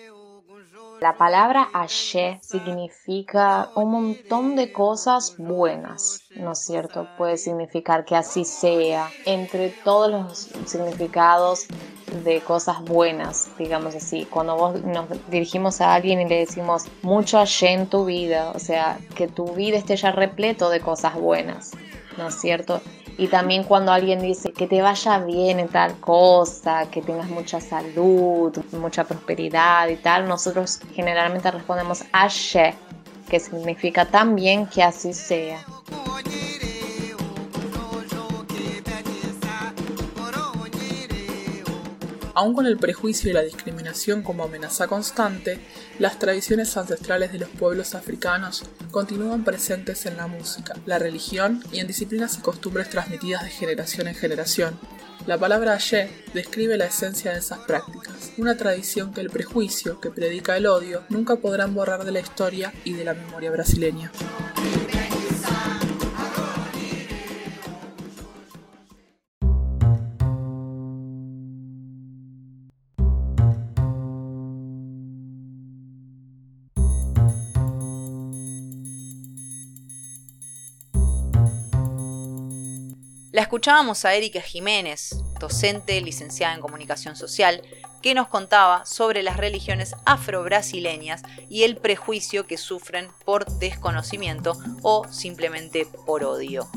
La 1.00 1.16
palabra 1.16 1.70
Ashe 1.72 2.38
significa 2.42 3.70
un 3.74 3.90
montón 3.90 4.54
de 4.54 4.70
cosas 4.70 5.34
buenas, 5.38 6.20
¿no 6.34 6.52
es 6.52 6.58
cierto? 6.58 7.06
Puede 7.16 7.38
significar 7.38 8.04
que 8.04 8.16
así 8.16 8.44
sea, 8.44 9.08
entre 9.24 9.70
todos 9.82 10.10
los 10.10 10.50
significados 10.70 11.68
de 12.22 12.42
cosas 12.42 12.82
buenas, 12.82 13.48
digamos 13.56 13.94
así. 13.94 14.26
Cuando 14.26 14.56
vos 14.56 14.82
nos 14.84 15.06
dirigimos 15.30 15.80
a 15.80 15.94
alguien 15.94 16.20
y 16.20 16.28
le 16.28 16.40
decimos 16.40 16.84
mucho 17.00 17.38
Ashe 17.38 17.72
en 17.72 17.88
tu 17.88 18.04
vida, 18.04 18.52
o 18.54 18.58
sea, 18.58 18.98
que 19.14 19.26
tu 19.26 19.54
vida 19.54 19.78
esté 19.78 19.96
ya 19.96 20.12
repleto 20.12 20.68
de 20.68 20.80
cosas 20.80 21.14
buenas, 21.14 21.70
¿no 22.18 22.28
es 22.28 22.34
cierto? 22.34 22.82
Y 23.18 23.28
también 23.28 23.64
cuando 23.64 23.92
alguien 23.92 24.20
dice 24.20 24.52
que 24.52 24.66
te 24.66 24.80
vaya 24.82 25.18
bien 25.18 25.60
en 25.60 25.68
tal 25.68 25.98
cosa, 26.00 26.90
que 26.90 27.02
tengas 27.02 27.28
mucha 27.28 27.60
salud, 27.60 28.56
mucha 28.72 29.04
prosperidad 29.04 29.88
y 29.88 29.96
tal, 29.96 30.26
nosotros 30.26 30.80
generalmente 30.94 31.50
respondemos 31.50 32.04
Ashe, 32.12 32.74
que 33.28 33.38
significa 33.40 34.06
también 34.06 34.66
que 34.66 34.82
así 34.82 35.12
sea. 35.12 35.58
Aún 42.40 42.54
con 42.54 42.64
el 42.64 42.78
prejuicio 42.78 43.28
y 43.28 43.34
la 43.34 43.42
discriminación 43.42 44.22
como 44.22 44.44
amenaza 44.44 44.86
constante, 44.86 45.60
las 45.98 46.18
tradiciones 46.18 46.74
ancestrales 46.74 47.32
de 47.34 47.38
los 47.38 47.50
pueblos 47.50 47.94
africanos 47.94 48.64
continúan 48.90 49.44
presentes 49.44 50.06
en 50.06 50.16
la 50.16 50.26
música, 50.26 50.74
la 50.86 50.98
religión 50.98 51.62
y 51.70 51.80
en 51.80 51.86
disciplinas 51.86 52.38
y 52.38 52.40
costumbres 52.40 52.88
transmitidas 52.88 53.44
de 53.44 53.50
generación 53.50 54.08
en 54.08 54.14
generación. 54.14 54.80
La 55.26 55.36
palabra 55.36 55.74
Aye 55.74 56.08
describe 56.32 56.78
la 56.78 56.86
esencia 56.86 57.32
de 57.32 57.40
esas 57.40 57.58
prácticas, 57.58 58.32
una 58.38 58.56
tradición 58.56 59.12
que 59.12 59.20
el 59.20 59.28
prejuicio, 59.28 60.00
que 60.00 60.08
predica 60.08 60.56
el 60.56 60.66
odio, 60.66 61.02
nunca 61.10 61.36
podrán 61.36 61.74
borrar 61.74 62.06
de 62.06 62.12
la 62.12 62.20
historia 62.20 62.72
y 62.84 62.94
de 62.94 63.04
la 63.04 63.12
memoria 63.12 63.50
brasileña. 63.50 64.10
La 83.40 83.44
escuchábamos 83.44 84.04
a 84.04 84.12
Erika 84.12 84.42
Jiménez, 84.42 85.16
docente 85.38 85.98
licenciada 86.02 86.54
en 86.54 86.60
comunicación 86.60 87.16
social, 87.16 87.62
que 88.02 88.12
nos 88.12 88.28
contaba 88.28 88.84
sobre 88.84 89.22
las 89.22 89.38
religiones 89.38 89.96
afro-brasileñas 90.04 91.22
y 91.48 91.62
el 91.62 91.78
prejuicio 91.78 92.46
que 92.46 92.58
sufren 92.58 93.08
por 93.24 93.46
desconocimiento 93.58 94.58
o 94.82 95.08
simplemente 95.10 95.86
por 96.04 96.22
odio. 96.22 96.68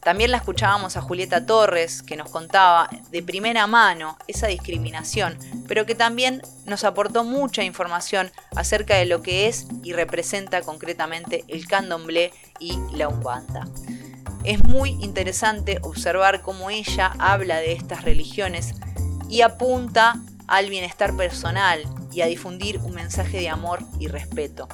También 0.00 0.30
la 0.30 0.38
escuchábamos 0.38 0.96
a 0.96 1.02
Julieta 1.02 1.44
Torres, 1.44 2.02
que 2.02 2.16
nos 2.16 2.30
contaba 2.30 2.88
de 3.10 3.22
primera 3.22 3.66
mano 3.66 4.16
esa 4.28 4.46
discriminación, 4.46 5.38
pero 5.68 5.84
que 5.84 5.94
también 5.94 6.40
nos 6.64 6.84
aportó 6.84 7.22
mucha 7.22 7.64
información 7.64 8.32
acerca 8.56 8.94
de 8.94 9.04
lo 9.04 9.20
que 9.20 9.46
es 9.46 9.66
y 9.84 9.92
representa 9.92 10.62
concretamente 10.62 11.44
el 11.48 11.66
candomblé 11.66 12.32
y 12.58 12.78
la 12.94 13.08
umbanda. 13.08 13.68
Es 14.44 14.64
muy 14.64 14.90
interesante 15.00 15.78
observar 15.82 16.42
cómo 16.42 16.68
ella 16.68 17.12
habla 17.18 17.58
de 17.58 17.72
estas 17.72 18.02
religiones 18.02 18.74
y 19.28 19.42
apunta 19.42 20.16
al 20.48 20.68
bienestar 20.68 21.16
personal 21.16 21.82
y 22.12 22.22
a 22.22 22.26
difundir 22.26 22.78
un 22.78 22.92
mensaje 22.92 23.38
de 23.38 23.48
amor 23.48 23.80
y 24.00 24.08
respeto. 24.08 24.68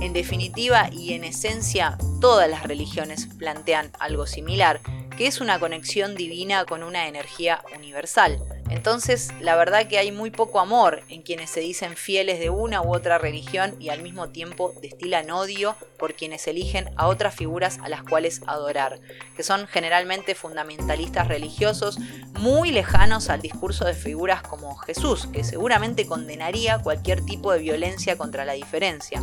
En 0.00 0.12
definitiva 0.12 0.88
y 0.92 1.14
en 1.14 1.24
esencia, 1.24 1.98
todas 2.20 2.48
las 2.48 2.62
religiones 2.62 3.26
plantean 3.26 3.90
algo 3.98 4.26
similar, 4.28 4.80
que 5.16 5.26
es 5.26 5.40
una 5.40 5.58
conexión 5.58 6.14
divina 6.14 6.64
con 6.64 6.84
una 6.84 7.08
energía 7.08 7.64
universal. 7.76 8.38
Entonces, 8.70 9.30
la 9.40 9.56
verdad 9.56 9.88
que 9.88 9.98
hay 9.98 10.12
muy 10.12 10.30
poco 10.30 10.60
amor 10.60 11.02
en 11.08 11.22
quienes 11.22 11.50
se 11.50 11.60
dicen 11.60 11.96
fieles 11.96 12.38
de 12.38 12.50
una 12.50 12.82
u 12.82 12.94
otra 12.94 13.18
religión 13.18 13.74
y 13.80 13.88
al 13.88 14.00
mismo 14.00 14.28
tiempo 14.28 14.72
destilan 14.80 15.30
odio 15.30 15.74
por 15.98 16.14
quienes 16.14 16.46
eligen 16.46 16.88
a 16.96 17.08
otras 17.08 17.34
figuras 17.34 17.78
a 17.82 17.88
las 17.88 18.04
cuales 18.04 18.42
adorar, 18.46 19.00
que 19.36 19.42
son 19.42 19.66
generalmente 19.66 20.34
fundamentalistas 20.34 21.26
religiosos 21.28 21.98
muy 22.38 22.70
lejanos 22.70 23.28
al 23.28 23.42
discurso 23.42 23.84
de 23.84 23.94
figuras 23.94 24.42
como 24.42 24.76
Jesús, 24.76 25.26
que 25.32 25.42
seguramente 25.42 26.06
condenaría 26.06 26.78
cualquier 26.78 27.24
tipo 27.24 27.52
de 27.52 27.58
violencia 27.58 28.16
contra 28.16 28.44
la 28.44 28.52
diferencia. 28.52 29.20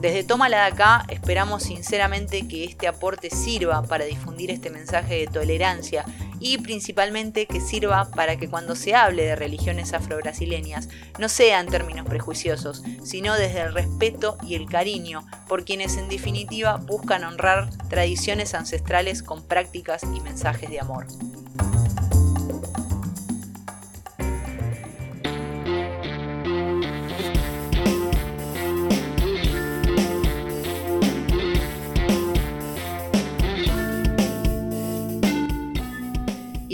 Desde 0.00 0.24
Tómala 0.24 0.56
de 0.56 0.72
acá 0.72 1.04
esperamos 1.10 1.64
sinceramente 1.64 2.48
que 2.48 2.64
este 2.64 2.88
aporte 2.88 3.28
sirva 3.28 3.82
para 3.82 4.06
difundir 4.06 4.50
este 4.50 4.70
mensaje 4.70 5.16
de 5.16 5.26
tolerancia 5.26 6.06
y 6.40 6.56
principalmente 6.56 7.44
que 7.44 7.60
sirva 7.60 8.10
para 8.10 8.36
que 8.36 8.48
cuando 8.48 8.76
se 8.76 8.94
hable 8.94 9.24
de 9.24 9.36
religiones 9.36 9.92
afrobrasileñas 9.92 10.88
no 11.18 11.28
sea 11.28 11.60
en 11.60 11.66
términos 11.66 12.06
prejuiciosos, 12.06 12.82
sino 13.04 13.34
desde 13.34 13.60
el 13.60 13.74
respeto 13.74 14.38
y 14.42 14.54
el 14.54 14.70
cariño 14.70 15.26
por 15.46 15.66
quienes 15.66 15.98
en 15.98 16.08
definitiva 16.08 16.78
buscan 16.78 17.24
honrar 17.24 17.68
tradiciones 17.90 18.54
ancestrales 18.54 19.22
con 19.22 19.42
prácticas 19.42 20.02
y 20.04 20.20
mensajes 20.20 20.70
de 20.70 20.80
amor. 20.80 21.08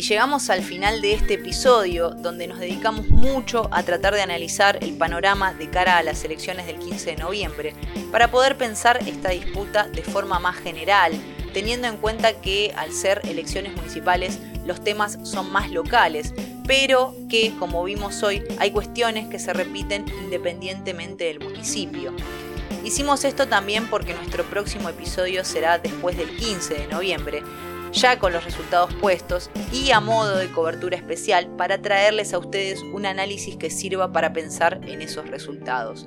Llegamos 0.09 0.51
al 0.51 0.63
final 0.63 1.01
de 1.01 1.15
este 1.15 1.35
episodio 1.35 2.11
donde 2.11 2.47
nos 2.47 2.61
dedicamos 2.61 3.09
mucho 3.09 3.69
a 3.73 3.83
tratar 3.83 4.15
de 4.15 4.23
analizar 4.23 4.79
el 4.83 4.97
panorama 4.97 5.53
de 5.53 5.69
cara 5.69 5.99
a 5.99 6.03
las 6.03 6.25
elecciones 6.25 6.67
del 6.67 6.79
15 6.79 7.11
de 7.11 7.17
noviembre, 7.17 7.75
para 8.13 8.31
poder 8.31 8.57
pensar 8.57 8.99
esta 9.07 9.31
disputa 9.31 9.89
de 9.89 10.03
forma 10.03 10.39
más 10.39 10.57
general, 10.57 11.13
teniendo 11.53 11.89
en 11.89 11.97
cuenta 11.97 12.41
que 12.41 12.73
al 12.77 12.93
ser 12.93 13.21
elecciones 13.25 13.75
municipales 13.75 14.39
los 14.65 14.83
temas 14.83 15.19
son 15.25 15.51
más 15.51 15.71
locales, 15.71 16.35
pero 16.67 17.15
que, 17.29 17.53
como 17.59 17.83
vimos 17.83 18.23
hoy, 18.23 18.43
hay 18.59 18.71
cuestiones 18.71 19.29
que 19.29 19.39
se 19.39 19.53
repiten 19.53 20.05
independientemente 20.23 21.25
del 21.25 21.41
municipio. 21.41 22.13
Hicimos 22.85 23.25
esto 23.25 23.49
también 23.49 23.89
porque 23.89 24.15
nuestro 24.15 24.45
próximo 24.45 24.89
episodio 24.89 25.45
será 25.45 25.79
después 25.79 26.17
del 26.17 26.31
15 26.37 26.75
de 26.75 26.87
noviembre, 26.87 27.43
ya 27.97 28.19
con 28.19 28.33
los 28.33 28.45
resultados 28.45 28.95
puestos 28.95 29.51
y 29.73 29.91
a 29.91 30.01
modo 30.01 30.37
de 30.37 30.51
cobertura 30.53 30.97
especial 30.97 31.49
para 31.57 31.81
traerles 31.81 32.35
a 32.35 32.39
ustedes 32.39 32.83
un 32.83 33.07
análisis 33.07 33.57
que 33.57 33.71
sirva 33.71 34.13
para 34.13 34.33
pensar 34.33 34.81
en 34.87 35.01
esos 35.01 35.27
resultados. 35.29 36.07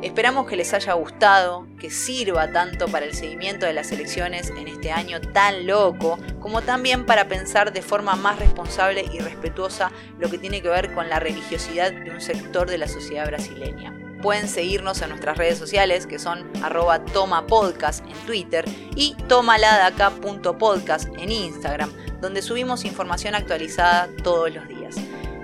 Esperamos 0.00 0.46
que 0.46 0.56
les 0.56 0.72
haya 0.74 0.92
gustado, 0.94 1.66
que 1.78 1.90
sirva 1.90 2.50
tanto 2.52 2.86
para 2.86 3.04
el 3.04 3.14
seguimiento 3.14 3.66
de 3.66 3.72
las 3.72 3.90
elecciones 3.90 4.50
en 4.50 4.68
este 4.68 4.92
año 4.92 5.20
tan 5.20 5.66
loco, 5.66 6.18
como 6.40 6.62
también 6.62 7.04
para 7.04 7.28
pensar 7.28 7.72
de 7.72 7.82
forma 7.82 8.14
más 8.14 8.38
responsable 8.38 9.04
y 9.12 9.18
respetuosa 9.18 9.90
lo 10.18 10.30
que 10.30 10.38
tiene 10.38 10.62
que 10.62 10.68
ver 10.68 10.94
con 10.94 11.08
la 11.08 11.18
religiosidad 11.18 11.92
de 11.92 12.10
un 12.10 12.20
sector 12.20 12.70
de 12.70 12.78
la 12.78 12.86
sociedad 12.86 13.26
brasileña. 13.26 14.07
Pueden 14.22 14.48
seguirnos 14.48 15.00
en 15.02 15.10
nuestras 15.10 15.38
redes 15.38 15.58
sociales 15.58 16.06
que 16.06 16.18
son 16.18 16.50
arroba 16.62 17.04
tomapodcast 17.04 18.04
en 18.04 18.16
Twitter 18.26 18.64
y 18.96 19.14
tomaladaca.podcast 19.28 21.08
en 21.18 21.30
Instagram, 21.30 21.92
donde 22.20 22.42
subimos 22.42 22.84
información 22.84 23.34
actualizada 23.34 24.08
todos 24.22 24.52
los 24.54 24.66
días. 24.68 24.96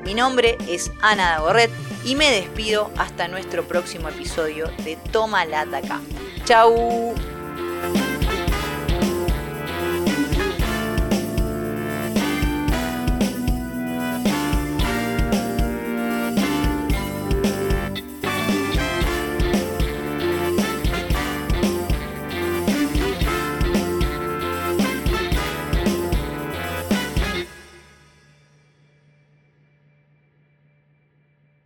Mi 0.05 0.15
nombre 0.15 0.59
es 0.69 0.91
Ana 1.01 1.31
Dagorret 1.31 1.71
y 2.05 2.15
me 2.17 2.31
despido 2.31 2.91
hasta 2.99 3.29
nuestro 3.29 3.67
próximo 3.67 4.09
episodio 4.09 4.67
de 4.85 4.97
Toma 5.11 5.43
Acá. 5.43 6.01
¡Chao! 6.45 7.34